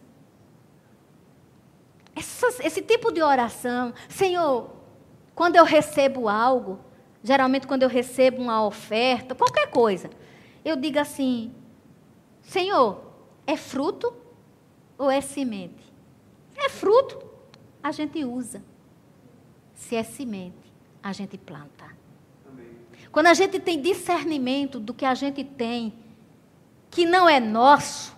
[2.63, 4.69] esse tipo de oração, Senhor,
[5.35, 6.79] quando eu recebo algo,
[7.21, 10.09] geralmente quando eu recebo uma oferta, qualquer coisa,
[10.63, 11.53] eu digo assim:
[12.41, 13.03] Senhor,
[13.45, 14.13] é fruto
[14.97, 15.93] ou é semente?
[16.55, 17.21] É fruto,
[17.83, 18.63] a gente usa.
[19.73, 21.85] Se é semente, a gente planta.
[22.47, 22.77] Amém.
[23.11, 26.04] Quando a gente tem discernimento do que a gente tem,
[26.89, 28.15] que não é nosso,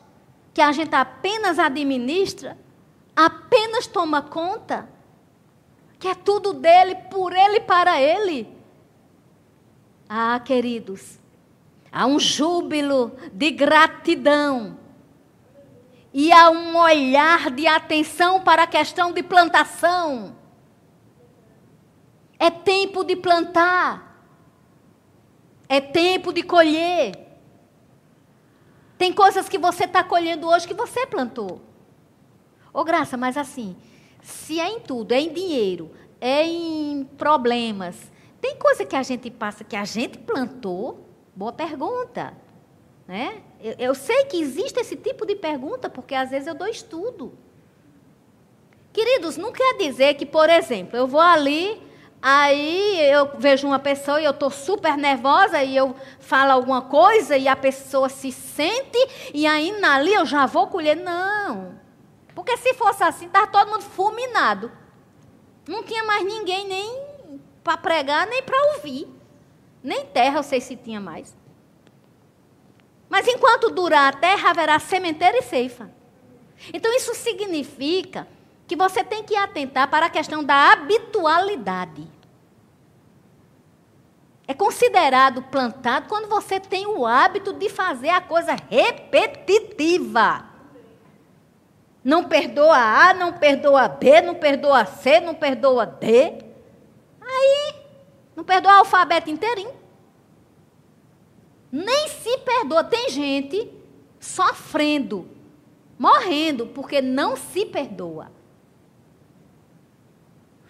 [0.54, 2.58] que a gente apenas administra,
[3.16, 4.90] apenas toma conta,
[6.00, 8.48] que é tudo dele, por ele e para ele.
[10.08, 11.20] Ah, queridos,
[11.92, 14.78] há um júbilo de gratidão.
[16.14, 20.36] E há um olhar de atenção para a questão de plantação.
[22.40, 24.26] É tempo de plantar.
[25.68, 27.27] É tempo de colher.
[28.98, 31.62] Tem coisas que você está colhendo hoje que você plantou.
[32.74, 33.76] Ô, Graça, mas assim,
[34.22, 39.30] se é em tudo, é em dinheiro, é em problemas, tem coisa que a gente
[39.32, 41.06] passa que a gente plantou?
[41.36, 42.34] Boa pergunta.
[43.08, 43.42] Né?
[43.62, 47.34] Eu, eu sei que existe esse tipo de pergunta, porque às vezes eu dou estudo.
[48.94, 51.82] Queridos, não quer dizer que, por exemplo, eu vou ali,
[52.22, 57.38] aí eu vejo uma pessoa e eu estou super nervosa e eu falo alguma coisa
[57.38, 58.98] e a pessoa se sente
[59.34, 60.96] e aí ali eu já vou colher.
[60.96, 61.80] Não.
[62.36, 64.72] Porque se fosse assim, estava todo mundo fulminado.
[65.68, 69.08] Não tinha mais ninguém nem para pregar, nem para ouvir.
[69.84, 71.36] Nem terra, eu sei se tinha mais.
[73.10, 75.92] Mas enquanto durar a terra, haverá sementeiro e ceifa.
[76.74, 78.28] Então, isso significa
[78.68, 82.06] que você tem que atentar para a questão da habitualidade.
[84.46, 90.46] É considerado plantado quando você tem o hábito de fazer a coisa repetitiva.
[92.04, 96.46] Não perdoa A, não perdoa B, não perdoa C, não perdoa D.
[97.20, 97.76] Aí,
[98.36, 99.74] não perdoa o alfabeto inteirinho.
[101.70, 102.84] Nem se perdoa.
[102.86, 103.70] Tem gente
[104.18, 105.28] sofrendo,
[106.00, 108.37] morrendo, porque não se perdoa.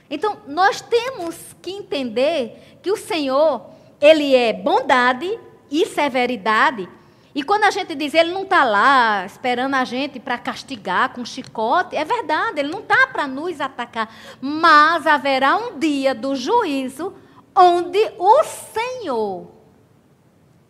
[0.10, 5.40] Então, nós temos que entender que o Senhor, Ele é bondade
[5.70, 6.88] e severidade.
[7.36, 11.24] E quando a gente diz Ele não está lá esperando a gente para castigar com
[11.24, 14.12] chicote, é verdade, Ele não está para nos atacar.
[14.42, 17.14] Mas haverá um dia do juízo
[17.56, 19.48] onde o Senhor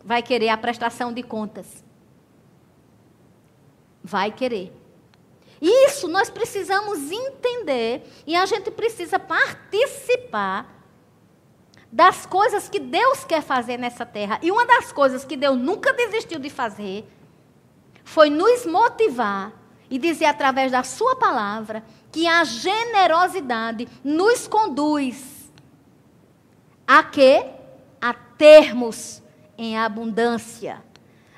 [0.04, 1.84] vai querer a prestação de contas.
[4.02, 4.77] Vai querer.
[5.60, 10.78] Isso nós precisamos entender e a gente precisa participar
[11.90, 14.38] das coisas que Deus quer fazer nessa terra.
[14.42, 17.08] E uma das coisas que Deus nunca desistiu de fazer
[18.04, 19.52] foi nos motivar
[19.90, 21.82] e dizer através da Sua palavra
[22.12, 25.38] que a generosidade nos conduz
[26.86, 27.44] a quê?
[28.00, 29.22] A termos
[29.58, 30.82] em abundância.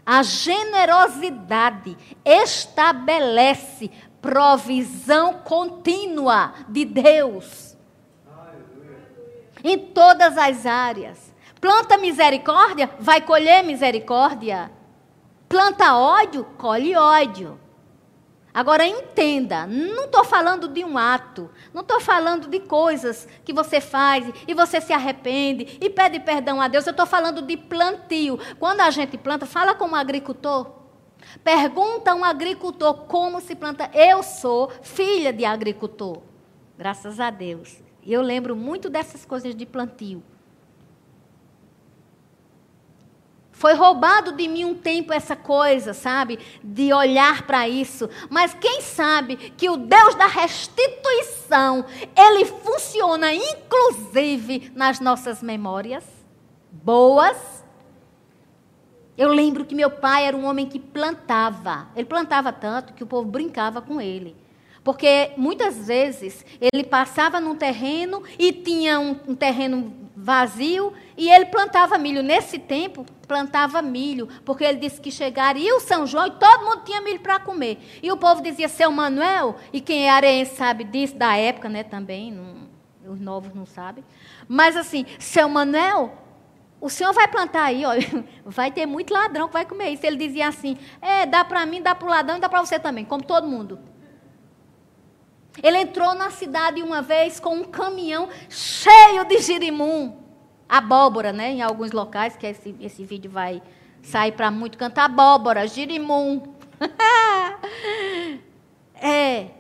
[0.06, 3.90] A generosidade estabelece
[4.20, 7.76] provisão contínua de Deus.
[9.62, 11.34] Em todas as áreas.
[11.60, 14.70] Planta misericórdia, vai colher misericórdia.
[15.48, 17.60] Planta ódio, colhe ódio.
[18.52, 23.80] Agora entenda, não estou falando de um ato, não estou falando de coisas que você
[23.80, 26.84] faz e você se arrepende e pede perdão a Deus.
[26.84, 28.40] Eu estou falando de plantio.
[28.58, 30.79] Quando a gente planta, fala como agricultor.
[31.43, 33.91] Pergunta um agricultor como se planta.
[33.95, 36.22] Eu sou filha de agricultor.
[36.76, 37.82] Graças a Deus.
[38.03, 40.22] E eu lembro muito dessas coisas de plantio.
[43.53, 46.38] Foi roubado de mim um tempo essa coisa, sabe?
[46.64, 48.09] De olhar para isso.
[48.30, 51.84] Mas quem sabe que o Deus da restituição,
[52.16, 56.05] ele funciona inclusive nas nossas memórias
[56.72, 57.62] boas
[59.16, 61.88] eu lembro que meu pai era um homem que plantava.
[61.94, 64.36] Ele plantava tanto que o povo brincava com ele.
[64.82, 71.46] Porque muitas vezes ele passava num terreno e tinha um, um, terreno vazio e ele
[71.46, 72.22] plantava milho.
[72.22, 76.82] Nesse tempo, plantava milho, porque ele disse que chegaria o São João e todo mundo
[76.84, 77.78] tinha milho para comer.
[78.02, 81.84] E o povo dizia, seu Manuel, e quem é areense sabe disso, da época né,
[81.84, 82.68] também, não,
[83.12, 84.02] os novos não sabem.
[84.48, 86.16] Mas assim, seu Manuel,
[86.80, 87.90] o senhor vai plantar aí, ó,
[88.44, 90.06] vai ter muito ladrão que vai comer isso.
[90.06, 92.78] Ele dizia assim: é, dá para mim, dá para o ladrão e dá para você
[92.78, 93.78] também, como todo mundo.
[95.62, 100.16] Ele entrou na cidade uma vez com um caminhão cheio de girimum,
[100.68, 101.50] abóbora, né?
[101.50, 103.60] Em alguns locais, que esse, esse vídeo vai
[104.02, 106.54] sair para muito cantar abóbora, girimum.
[108.94, 109.59] é.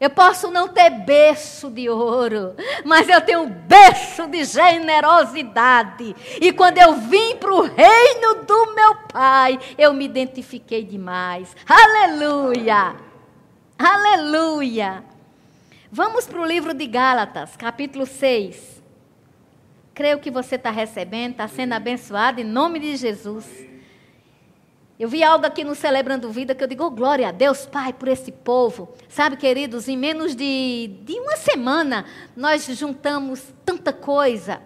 [0.00, 6.14] Eu posso não ter berço de ouro, mas eu tenho berço de generosidade.
[6.40, 11.56] E quando eu vim para o reino do meu Pai, eu me identifiquei demais.
[11.66, 12.94] Aleluia!
[13.76, 15.02] Aleluia!
[15.90, 18.80] Vamos para o livro de Gálatas, capítulo 6.
[19.94, 23.46] Creio que você está recebendo, está sendo abençoado em nome de Jesus.
[24.98, 27.92] Eu vi algo aqui no Celebrando Vida que eu digo, oh, glória a Deus, Pai,
[27.92, 28.92] por esse povo.
[29.08, 32.04] Sabe, queridos, em menos de, de uma semana,
[32.36, 34.60] nós juntamos tanta coisa.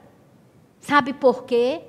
[0.81, 1.83] Sabe por quê?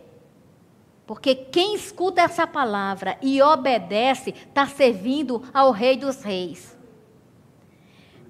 [1.08, 6.78] Porque quem escuta essa palavra e obedece, está servindo ao Rei dos Reis.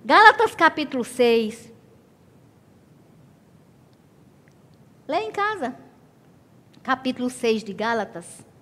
[0.05, 1.74] Gálatas capítulo 6.
[5.07, 5.76] Leia em casa.
[6.84, 8.52] Capítulo 6 de Gálatas.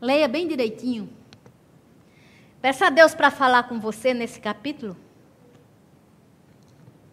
[0.00, 1.12] Leia bem direitinho.
[2.60, 4.96] Peça a Deus para falar com você nesse capítulo.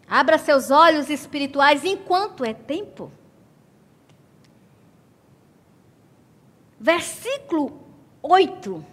[0.08, 3.12] Abra seus olhos espirituais enquanto é tempo.
[6.80, 7.80] Versículo
[8.22, 8.86] 8.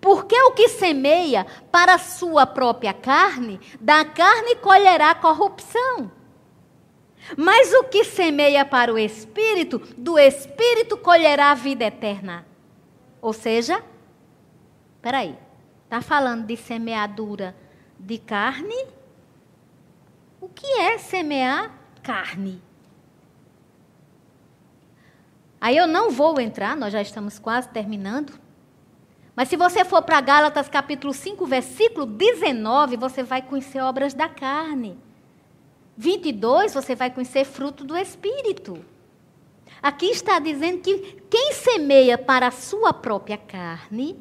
[0.00, 6.10] Porque o que semeia para a sua própria carne, da carne colherá corrupção.
[7.36, 12.44] Mas o que semeia para o espírito, do espírito colherá a vida eterna.
[13.20, 13.82] Ou seja,
[15.00, 15.38] peraí,
[15.84, 17.54] está falando de semeadura
[17.98, 18.86] de carne?
[20.40, 21.70] O que é semear
[22.02, 22.60] carne?
[25.60, 28.32] Aí eu não vou entrar, nós já estamos quase terminando.
[29.36, 34.28] Mas se você for para Gálatas capítulo 5, versículo 19, você vai conhecer obras da
[34.28, 34.98] carne.
[35.96, 38.84] 22, você vai conhecer fruto do Espírito.
[39.82, 44.16] Aqui está dizendo que quem semeia para a sua própria carne,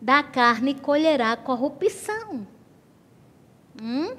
[0.00, 2.46] da carne colherá corrupção.
[3.80, 4.16] Hum?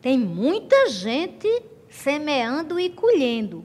[0.00, 1.48] Tem muita gente
[1.88, 3.64] semeando e colhendo.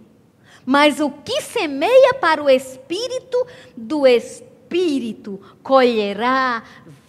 [0.65, 6.63] Mas o que semeia para o espírito, do espírito colherá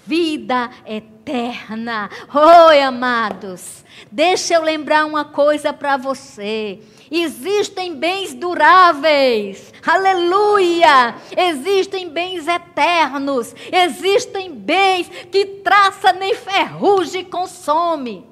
[0.09, 2.09] vida eterna.
[2.35, 6.81] Oi, amados, deixa eu lembrar uma coisa para você.
[7.11, 11.15] Existem bens duráveis, aleluia!
[11.37, 18.27] Existem bens eternos, existem bens que traça nem ferrugem consome.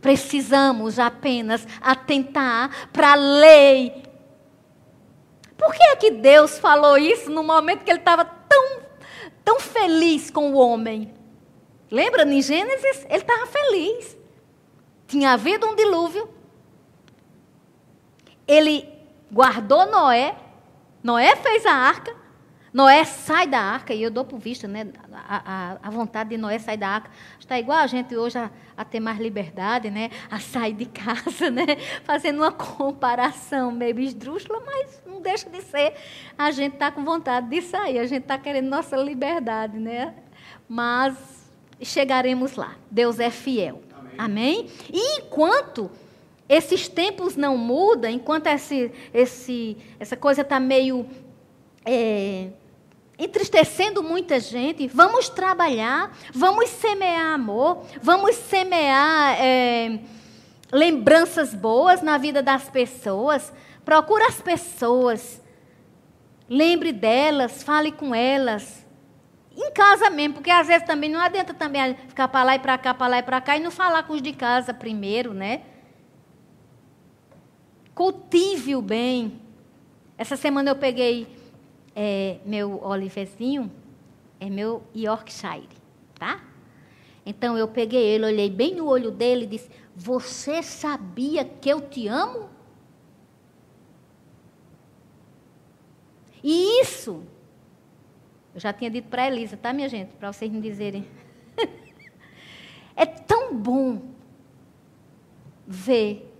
[0.00, 4.04] Precisamos apenas atentar para a lei.
[5.56, 8.83] Por que é que Deus falou isso no momento que ele estava tão,
[9.44, 11.12] tão feliz com o homem?
[11.90, 13.04] Lembra em Gênesis?
[13.08, 14.16] Ele estava feliz.
[15.06, 16.28] Tinha havido um dilúvio.
[18.46, 18.88] Ele
[19.32, 20.36] guardou Noé.
[21.02, 22.24] Noé fez a arca.
[22.74, 24.88] Noé sai da arca, e eu dou por vista, né?
[25.12, 27.08] A, a, a vontade de Noé sair da arca.
[27.38, 30.10] Está igual a gente hoje a, a, ter mais liberdade, né?
[30.28, 31.76] A sair de casa, né?
[32.02, 35.94] Fazendo uma comparação meio esdrúxula, mas deixa de ser.
[36.38, 40.14] A gente está com vontade de sair, a gente está querendo nossa liberdade, né?
[40.68, 41.16] Mas
[41.82, 42.76] chegaremos lá.
[42.90, 43.82] Deus é fiel.
[43.92, 44.14] Amém?
[44.18, 44.70] Amém?
[44.92, 45.90] E enquanto
[46.48, 51.06] esses tempos não mudam, enquanto esse, esse, essa coisa está meio.
[51.84, 52.48] É,
[53.16, 60.00] entristecendo muita gente, vamos trabalhar, vamos semear amor, vamos semear é,
[60.72, 63.52] lembranças boas na vida das pessoas.
[63.84, 65.42] Procure as pessoas,
[66.48, 68.84] lembre delas, fale com elas.
[69.56, 72.76] Em casa mesmo, porque às vezes também não adianta também ficar para lá e para
[72.76, 75.62] cá, para lá e para cá e não falar com os de casa primeiro, né?
[77.94, 79.40] Cultive o bem.
[80.18, 81.28] Essa semana eu peguei
[81.94, 83.70] é, meu Olivezinho
[84.40, 85.68] é meu Yorkshire,
[86.18, 86.42] tá?
[87.24, 91.80] Então eu peguei ele, olhei bem no olho dele e disse: Você sabia que eu
[91.80, 92.50] te amo?
[96.44, 97.24] E isso,
[98.54, 100.14] eu já tinha dito para Elisa, tá, minha gente?
[100.16, 101.08] Para vocês me dizerem.
[102.94, 104.02] é tão bom
[105.66, 106.30] ver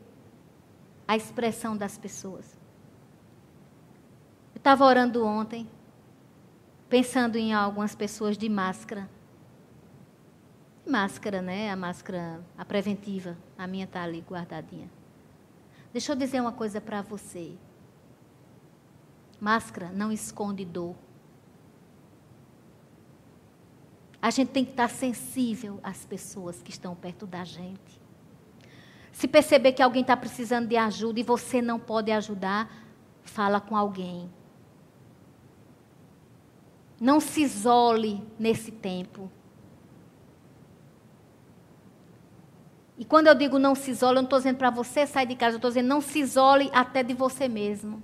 [1.09, 2.63] a expressão das pessoas
[4.65, 5.69] estava orando ontem,
[6.89, 9.11] pensando em algumas pessoas de máscara.
[10.87, 11.71] Máscara, né?
[11.71, 13.37] A máscara, a preventiva.
[13.59, 14.91] A minha está ali guardadinha.
[15.93, 17.59] Deixa eu dizer uma coisa para você.
[19.45, 20.97] Máscara não esconde dor.
[24.23, 28.01] A gente tem que estar sensível às pessoas que estão perto da gente.
[29.13, 32.73] Se perceber que alguém está precisando de ajuda e você não pode ajudar,
[33.23, 34.33] fala com alguém.
[36.99, 39.31] Não se isole nesse tempo.
[42.97, 45.37] E quando eu digo não se isole, eu não estou dizendo para você sair de
[45.37, 48.03] casa, eu estou dizendo não se isole até de você mesmo.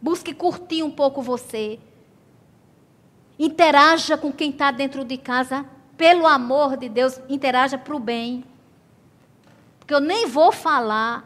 [0.00, 1.78] Busque curtir um pouco você.
[3.38, 5.64] Interaja com quem está dentro de casa.
[5.96, 8.44] Pelo amor de Deus, interaja para o bem.
[9.78, 11.24] Porque eu nem vou falar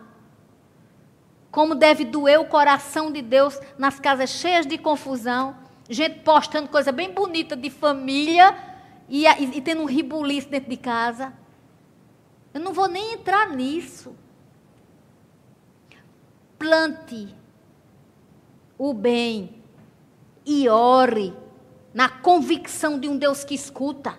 [1.50, 5.56] como deve doer o coração de Deus nas casas cheias de confusão
[5.90, 8.56] gente postando coisa bem bonita de família
[9.08, 11.32] e, e, e tendo um ribuliço dentro de casa.
[12.54, 14.14] Eu não vou nem entrar nisso.
[16.56, 17.34] Plante
[18.80, 19.62] o bem
[20.46, 21.36] e ore
[21.92, 24.18] na convicção de um Deus que escuta.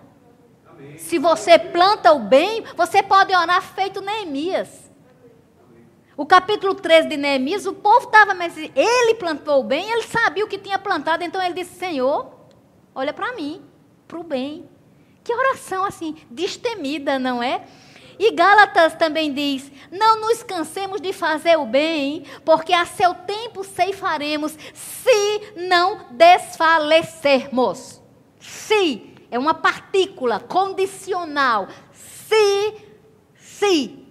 [0.64, 0.96] Amém.
[0.98, 4.88] Se você planta o bem, você pode orar feito Neemias.
[6.16, 10.44] O capítulo 13 de Neemias, o povo estava, mas ele plantou o bem, ele sabia
[10.44, 12.32] o que tinha plantado, então ele disse: Senhor,
[12.94, 13.60] olha para mim,
[14.06, 14.70] para o bem.
[15.24, 17.66] Que oração assim, destemida, não é?
[18.18, 23.64] E Gálatas também diz: Não nos cansemos de fazer o bem, porque a seu tempo
[23.64, 28.00] ceifaremos, se não desfalecermos.
[28.38, 31.68] Se é uma partícula condicional.
[31.92, 32.74] Se,
[33.36, 34.02] se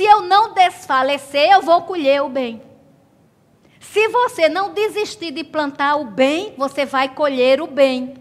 [0.00, 2.62] se eu não desfalecer, eu vou colher o bem.
[3.80, 8.14] Se você não desistir de plantar o bem, você vai colher o bem.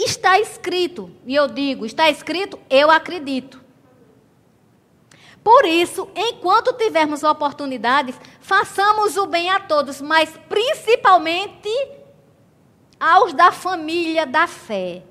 [0.00, 3.60] Está escrito, e eu digo, está escrito, eu acredito.
[5.42, 11.68] Por isso, enquanto tivermos oportunidades, façamos o bem a todos, mas principalmente
[13.00, 15.02] aos da família da fé.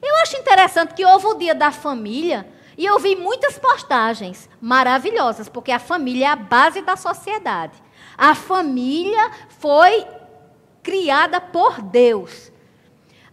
[0.00, 5.48] Eu acho interessante que houve o dia da família, E eu vi muitas postagens maravilhosas,
[5.48, 7.82] porque a família é a base da sociedade.
[8.16, 10.06] A família foi
[10.82, 12.51] criada por Deus.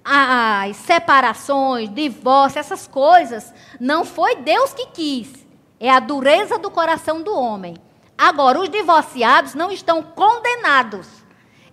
[0.04, 5.48] As separações, divórcio, essas coisas, não foi Deus que quis.
[5.80, 7.76] É a dureza do coração do homem.
[8.18, 11.08] Agora, os divorciados não estão condenados.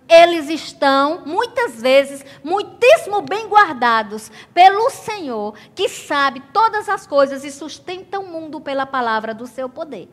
[0.09, 7.51] Eles estão, muitas vezes, muitíssimo bem guardados pelo Senhor, que sabe todas as coisas e
[7.51, 10.07] sustenta o mundo pela palavra do seu poder.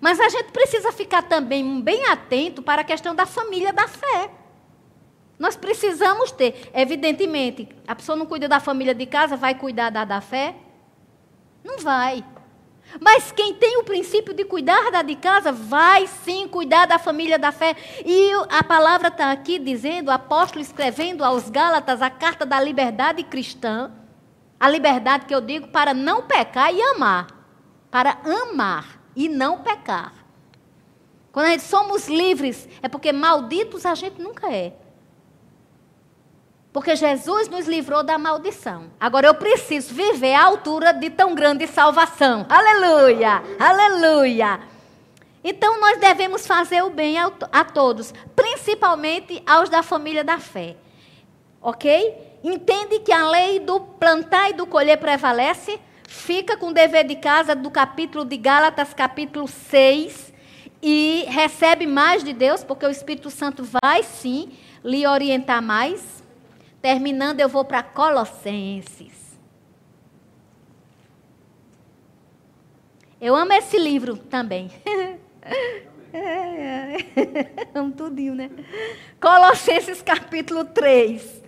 [0.00, 4.30] Mas a gente precisa ficar também bem atento para a questão da família da fé.
[5.38, 10.04] Nós precisamos ter, evidentemente, a pessoa não cuida da família de casa, vai cuidar da
[10.04, 10.54] da fé?
[11.62, 12.24] Não vai.
[13.00, 17.38] Mas quem tem o princípio de cuidar da de casa, vai sim cuidar da família
[17.38, 17.76] da fé.
[18.04, 23.22] E a palavra está aqui dizendo, o apóstolo escrevendo aos Gálatas a carta da liberdade
[23.22, 23.92] cristã.
[24.58, 27.26] A liberdade que eu digo para não pecar e amar.
[27.90, 30.14] Para amar e não pecar.
[31.30, 34.72] Quando a gente somos livres, é porque malditos a gente nunca é.
[36.76, 38.90] Porque Jesus nos livrou da maldição.
[39.00, 42.44] Agora eu preciso viver à altura de tão grande salvação.
[42.50, 43.42] Aleluia!
[43.58, 44.60] Aleluia!
[45.42, 50.76] Então nós devemos fazer o bem a, todos, principalmente aos da família da fé.
[51.62, 52.14] Ok?
[52.44, 55.80] Entende que a lei do plantar e do colher prevalece?
[56.06, 60.30] Fica com o dever de casa do capítulo de Gálatas, capítulo 6,
[60.82, 64.52] e recebe mais de Deus, porque o Espírito Santo vai sim
[64.84, 66.16] lhe orientar mais.
[66.86, 69.36] Terminando, eu vou para Colossenses.
[73.20, 74.70] Eu amo esse livro também.
[77.74, 78.52] amo tudinho, né?
[79.20, 81.42] Colossenses capítulo 3.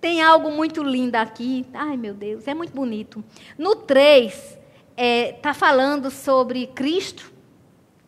[0.00, 1.64] Tem algo muito lindo aqui.
[1.72, 3.22] Ai, meu Deus, é muito bonito.
[3.56, 4.58] No 3, está
[4.96, 7.32] é, tá falando sobre Cristo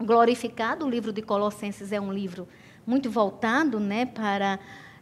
[0.02, 0.84] glorificado.
[0.84, 2.48] O livro de Colossenses é um livro
[2.84, 4.58] muito voltado né, para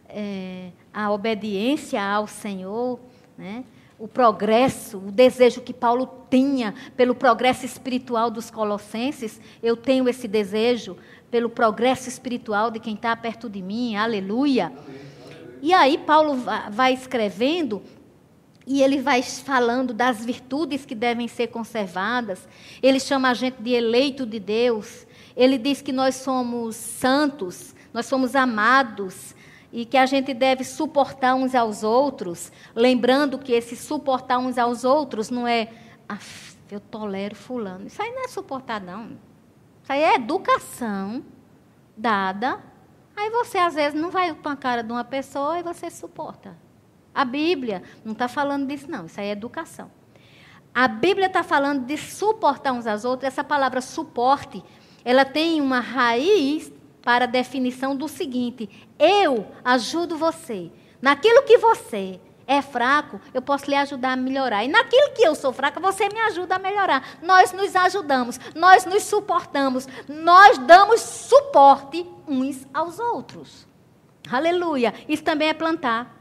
[0.07, 2.97] é, a obediência ao Senhor,
[3.37, 3.65] né?
[3.99, 10.25] o progresso, o desejo que Paulo tinha pelo progresso espiritual dos colossenses, eu tenho esse
[10.25, 10.95] desejo
[11.29, 14.71] pelo progresso espiritual de quem está perto de mim, aleluia.
[15.61, 16.37] E aí Paulo
[16.71, 17.81] vai escrevendo
[18.65, 22.47] e ele vai falando das virtudes que devem ser conservadas.
[22.81, 25.05] Ele chama a gente de eleito de Deus.
[25.35, 29.34] Ele diz que nós somos santos, nós somos amados,
[29.75, 34.85] e que a gente deve suportar uns aos outros, lembrando que esse suportar uns aos
[34.85, 35.67] outros não é,
[36.71, 37.85] eu tolero fulano.
[37.85, 39.17] Isso aí não é suportar, não.
[39.83, 41.21] Isso aí é educação
[41.97, 42.57] dada.
[43.17, 46.57] Aí você, às vezes, não vai com a cara de uma pessoa e você suporta.
[47.13, 49.07] A Bíblia não está falando disso, não.
[49.07, 49.91] Isso aí é educação.
[50.73, 53.27] A Bíblia está falando de suportar uns aos outros.
[53.27, 54.63] Essa palavra suporte,
[55.03, 56.71] ela tem uma raiz
[57.05, 58.67] para a definição do seguinte:
[58.99, 60.71] eu ajudo você.
[61.01, 64.65] Naquilo que você é fraco, eu posso lhe ajudar a melhorar.
[64.65, 67.17] E naquilo que eu sou fraca, você me ajuda a melhorar.
[67.21, 73.67] Nós nos ajudamos, nós nos suportamos, nós damos suporte uns aos outros.
[74.29, 74.93] Aleluia.
[75.07, 76.13] Isso também é plantar.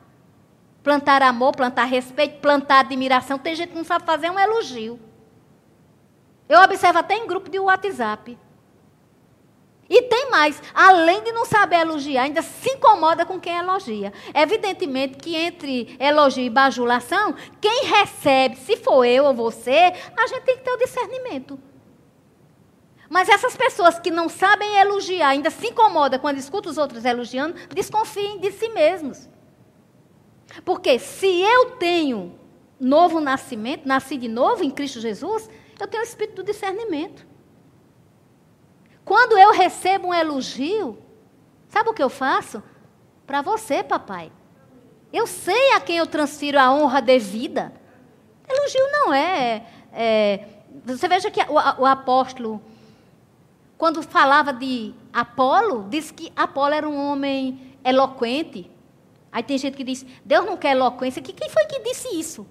[0.82, 3.38] Plantar amor, plantar respeito, plantar admiração.
[3.38, 5.00] Tem gente que não sabe fazer um elogio.
[6.46, 8.38] Eu observo até em grupo de WhatsApp.
[9.88, 14.12] E tem mais, além de não saber elogiar, ainda se incomoda com quem elogia.
[14.34, 20.42] Evidentemente que entre elogio e bajulação, quem recebe, se for eu ou você, a gente
[20.42, 21.58] tem que ter o discernimento.
[23.10, 27.54] Mas essas pessoas que não sabem elogiar, ainda se incomodam quando escutam os outros elogiando,
[27.74, 29.28] desconfiem de si mesmos.
[30.64, 32.38] Porque se eu tenho
[32.80, 37.26] novo nascimento, nasci de novo em Cristo Jesus, eu tenho o espírito do discernimento.
[39.04, 40.98] Quando eu recebo um elogio,
[41.68, 42.62] sabe o que eu faço?
[43.26, 44.32] Para você, papai.
[45.12, 47.72] Eu sei a quem eu transfiro a honra devida.
[48.48, 49.66] Elogio não é.
[49.92, 50.48] é
[50.84, 52.60] você veja que o, o apóstolo,
[53.78, 58.70] quando falava de Apolo, disse que Apolo era um homem eloquente.
[59.30, 61.22] Aí tem gente que diz, Deus não quer eloquência.
[61.22, 62.46] Quem foi que disse isso?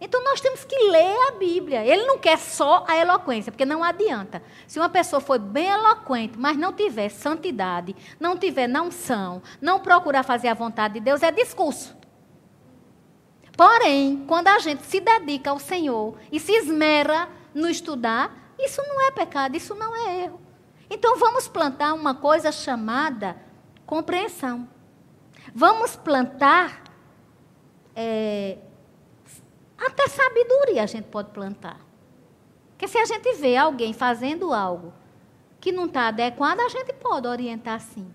[0.00, 1.84] Então nós temos que ler a Bíblia.
[1.84, 4.42] Ele não quer só a eloquência, porque não adianta.
[4.66, 9.78] Se uma pessoa for bem eloquente, mas não tiver santidade, não tiver não unção, não
[9.78, 11.94] procurar fazer a vontade de Deus, é discurso.
[13.56, 19.06] Porém, quando a gente se dedica ao Senhor e se esmera no estudar, isso não
[19.06, 20.40] é pecado, isso não é erro.
[20.88, 23.36] Então vamos plantar uma coisa chamada
[23.84, 24.66] compreensão.
[25.54, 26.84] Vamos plantar
[27.94, 28.58] é,
[29.80, 31.80] Até sabedoria a gente pode plantar.
[32.70, 34.92] Porque se a gente vê alguém fazendo algo
[35.60, 38.12] que não está adequado, a gente pode orientar sim.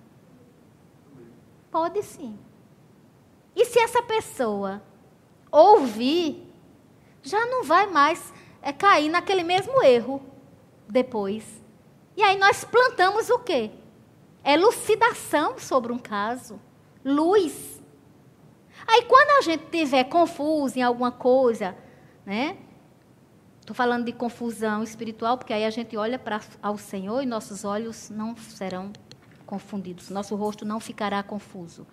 [1.72, 2.38] Pode sim.
[3.55, 4.82] E se essa pessoa
[5.51, 6.51] ouvir,
[7.24, 10.22] já não vai mais é, cair naquele mesmo erro
[10.88, 11.63] depois.
[12.18, 13.72] E aí nós plantamos o quê?
[14.43, 16.59] Elucidação sobre um caso,
[17.03, 17.74] luz.
[18.88, 21.75] Aí quando a gente tiver confuso em alguma coisa,
[22.25, 22.57] né?
[23.59, 27.65] Estou falando de confusão espiritual, porque aí a gente olha para ao Senhor e nossos
[27.65, 28.93] olhos não serão
[29.45, 31.86] confundidos, nosso rosto não ficará confuso.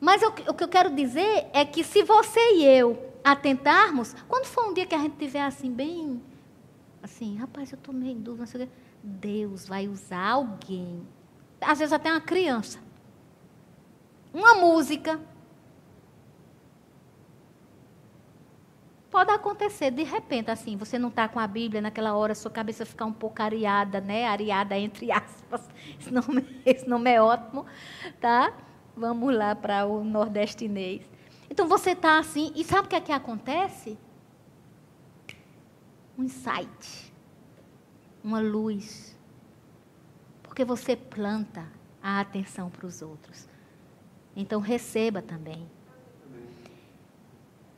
[0.00, 4.46] Mas o, o que eu quero dizer é que se você e eu atentarmos, quando
[4.46, 6.22] for um dia que a gente tiver assim, bem
[7.02, 11.06] assim, rapaz, eu estou meio em dúvida, não sei o quê, Deus vai usar alguém,
[11.60, 12.78] às vezes até uma criança,
[14.32, 15.20] uma música.
[19.10, 22.86] Pode acontecer, de repente, assim, você não está com a Bíblia naquela hora, sua cabeça
[22.86, 24.26] ficar um pouco areada, né?
[24.26, 25.68] Areada entre aspas.
[25.98, 27.66] Esse nome, esse nome é ótimo,
[28.20, 28.56] tá?
[28.96, 31.02] Vamos lá para o nordestinês.
[31.50, 33.98] Então você está assim, e sabe o que é que acontece?
[36.16, 37.12] Um insight,
[38.22, 39.18] uma luz.
[40.44, 41.66] Porque você planta
[42.00, 43.49] a atenção para os outros.
[44.40, 45.68] Então receba também.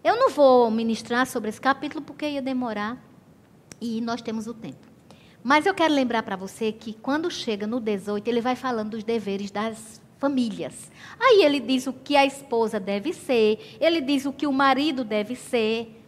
[0.05, 3.03] Eu não vou ministrar sobre esse capítulo porque ia demorar
[3.81, 4.87] e nós temos o tempo.
[5.43, 9.03] Mas eu quero lembrar para você que quando chega no 18, ele vai falando dos
[9.03, 10.91] deveres das famílias.
[11.19, 15.03] Aí ele diz o que a esposa deve ser, ele diz o que o marido
[15.05, 16.01] deve ser.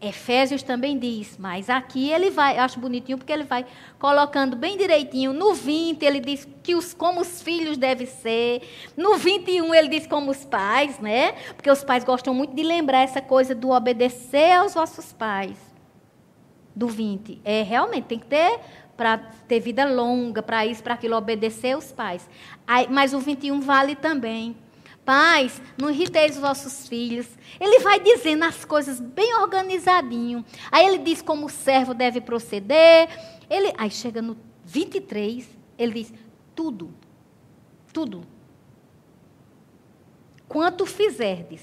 [0.00, 3.66] Efésios também diz, mas aqui ele vai, eu acho bonitinho porque ele vai
[3.98, 5.34] colocando bem direitinho.
[5.34, 8.62] No 20 ele diz que os como os filhos devem ser.
[8.96, 11.32] No 21 ele diz como os pais, né?
[11.54, 15.58] Porque os pais gostam muito de lembrar essa coisa do obedecer aos vossos pais.
[16.74, 17.42] Do 20.
[17.44, 18.58] É realmente tem que ter
[18.96, 22.28] para ter vida longa, para isso, para aquilo, obedecer os pais.
[22.66, 24.56] Aí, mas o 21 vale também.
[25.04, 27.26] Pais, não irriteis os vossos filhos.
[27.58, 30.44] Ele vai dizendo as coisas bem organizadinho.
[30.70, 33.08] Aí ele diz como o servo deve proceder.
[33.48, 35.48] Ele, aí chega no 23,
[35.78, 36.12] ele diz:
[36.54, 36.94] tudo,
[37.92, 38.22] tudo.
[40.48, 41.62] Quanto fizerdes.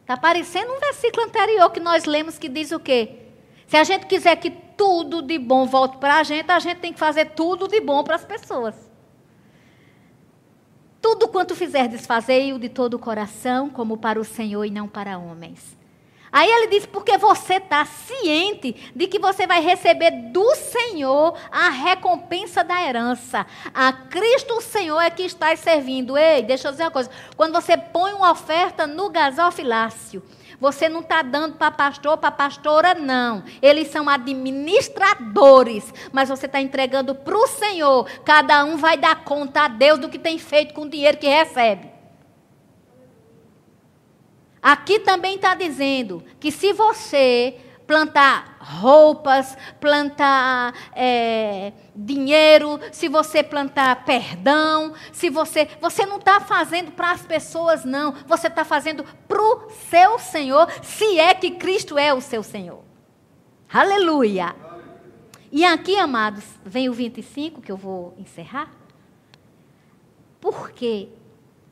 [0.00, 3.20] Está parecendo um versículo anterior que nós lemos que diz o quê?
[3.66, 6.92] Se a gente quiser que tudo de bom volte para a gente, a gente tem
[6.92, 8.74] que fazer tudo de bom para as pessoas.
[11.14, 15.16] Tudo quanto fizer, desfazei-o de todo o coração, como para o Senhor e não para
[15.16, 15.76] homens.
[16.32, 21.68] Aí ele diz: porque você está ciente de que você vai receber do Senhor a
[21.68, 23.46] recompensa da herança.
[23.72, 26.18] A Cristo o Senhor é que está servindo.
[26.18, 30.20] Ei, deixa eu dizer uma coisa: quando você põe uma oferta no gasofilácio,
[30.64, 33.44] você não está dando para pastor, para pastora, não.
[33.60, 35.92] Eles são administradores.
[36.10, 38.08] Mas você está entregando para o Senhor.
[38.24, 41.28] Cada um vai dar conta a Deus do que tem feito com o dinheiro que
[41.28, 41.90] recebe.
[44.62, 54.04] Aqui também está dizendo que se você plantar roupas, plantar é, dinheiro, se você plantar
[54.04, 55.68] perdão, se você.
[55.80, 58.12] Você não está fazendo para as pessoas, não.
[58.26, 62.82] Você está fazendo para o seu Senhor, se é que Cristo é o seu Senhor.
[63.72, 64.54] Aleluia!
[65.50, 68.70] E aqui, amados, vem o 25, que eu vou encerrar.
[70.40, 71.08] Porque,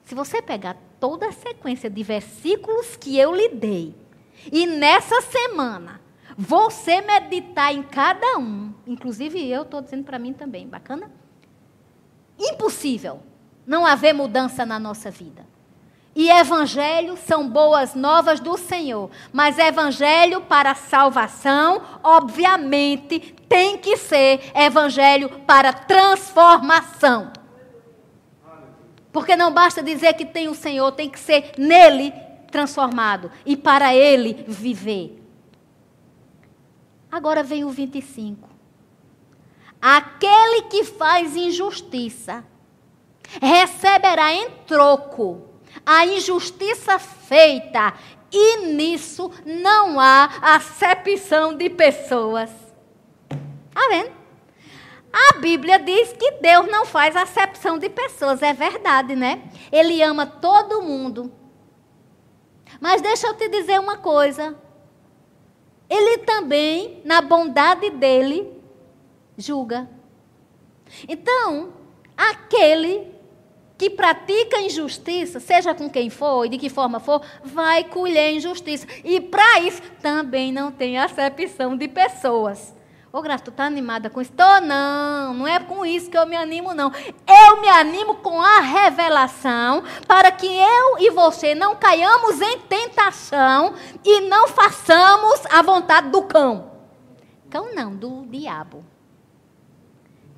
[0.05, 3.95] se você pegar toda a sequência de versículos que eu lhe dei,
[4.51, 6.02] e nessa semana
[6.43, 11.09] você meditar em cada um, inclusive eu estou dizendo para mim também, bacana?
[12.37, 13.23] Impossível
[13.65, 15.47] não haver mudança na nossa vida.
[16.17, 24.51] E evangelho são boas novas do Senhor, mas evangelho para salvação, obviamente, tem que ser
[24.53, 27.33] evangelho para transformação.
[29.13, 32.13] Porque não basta dizer que tem o Senhor, tem que ser nele
[32.51, 35.22] transformado e para ele viver.
[37.13, 38.49] Agora vem o 25.
[39.83, 42.43] Aquele que faz injustiça
[43.39, 45.53] receberá em troco
[45.85, 47.93] a injustiça feita,
[48.31, 52.51] e nisso não há acepção de pessoas.
[53.31, 54.13] Está vendo?
[55.13, 59.43] A Bíblia diz que Deus não faz acepção de pessoas, é verdade, né?
[59.71, 61.31] Ele ama todo mundo.
[62.81, 64.57] Mas deixa eu te dizer uma coisa:
[65.93, 68.51] ele também, na bondade dele,
[69.37, 69.89] julga.
[71.07, 71.75] Então,
[72.17, 73.13] aquele
[73.77, 78.87] que pratica injustiça, seja com quem for e de que forma for, vai colher injustiça.
[79.05, 82.73] E para isso também não tem acepção de pessoas.
[83.13, 84.33] Ô, Graça, tu tá animada com isso?
[84.33, 86.91] Tô não, não é com isso que eu me animo, não.
[87.29, 93.75] Eu me animo com a revelação para que eu e você não caiamos em tentação
[94.03, 96.73] e não façamos a vontade do cão.
[97.51, 98.83] Cão não, do diabo.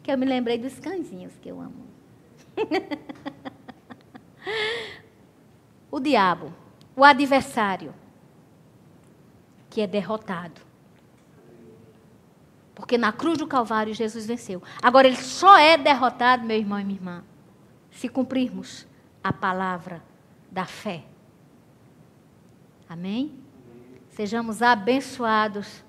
[0.02, 1.86] Que eu me lembrei dos cãezinhos que eu amo.
[5.92, 6.52] o diabo,
[6.96, 7.94] o adversário,
[9.70, 10.73] que é derrotado.
[12.74, 14.62] Porque na cruz do Calvário Jesus venceu.
[14.82, 17.24] Agora ele só é derrotado, meu irmão e minha irmã,
[17.90, 18.86] se cumprirmos
[19.22, 20.02] a palavra
[20.50, 21.04] da fé.
[22.88, 23.32] Amém?
[24.10, 25.84] Sejamos abençoados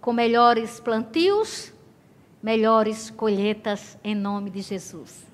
[0.00, 1.72] com melhores plantios,
[2.42, 5.29] melhores colheitas em nome de Jesus.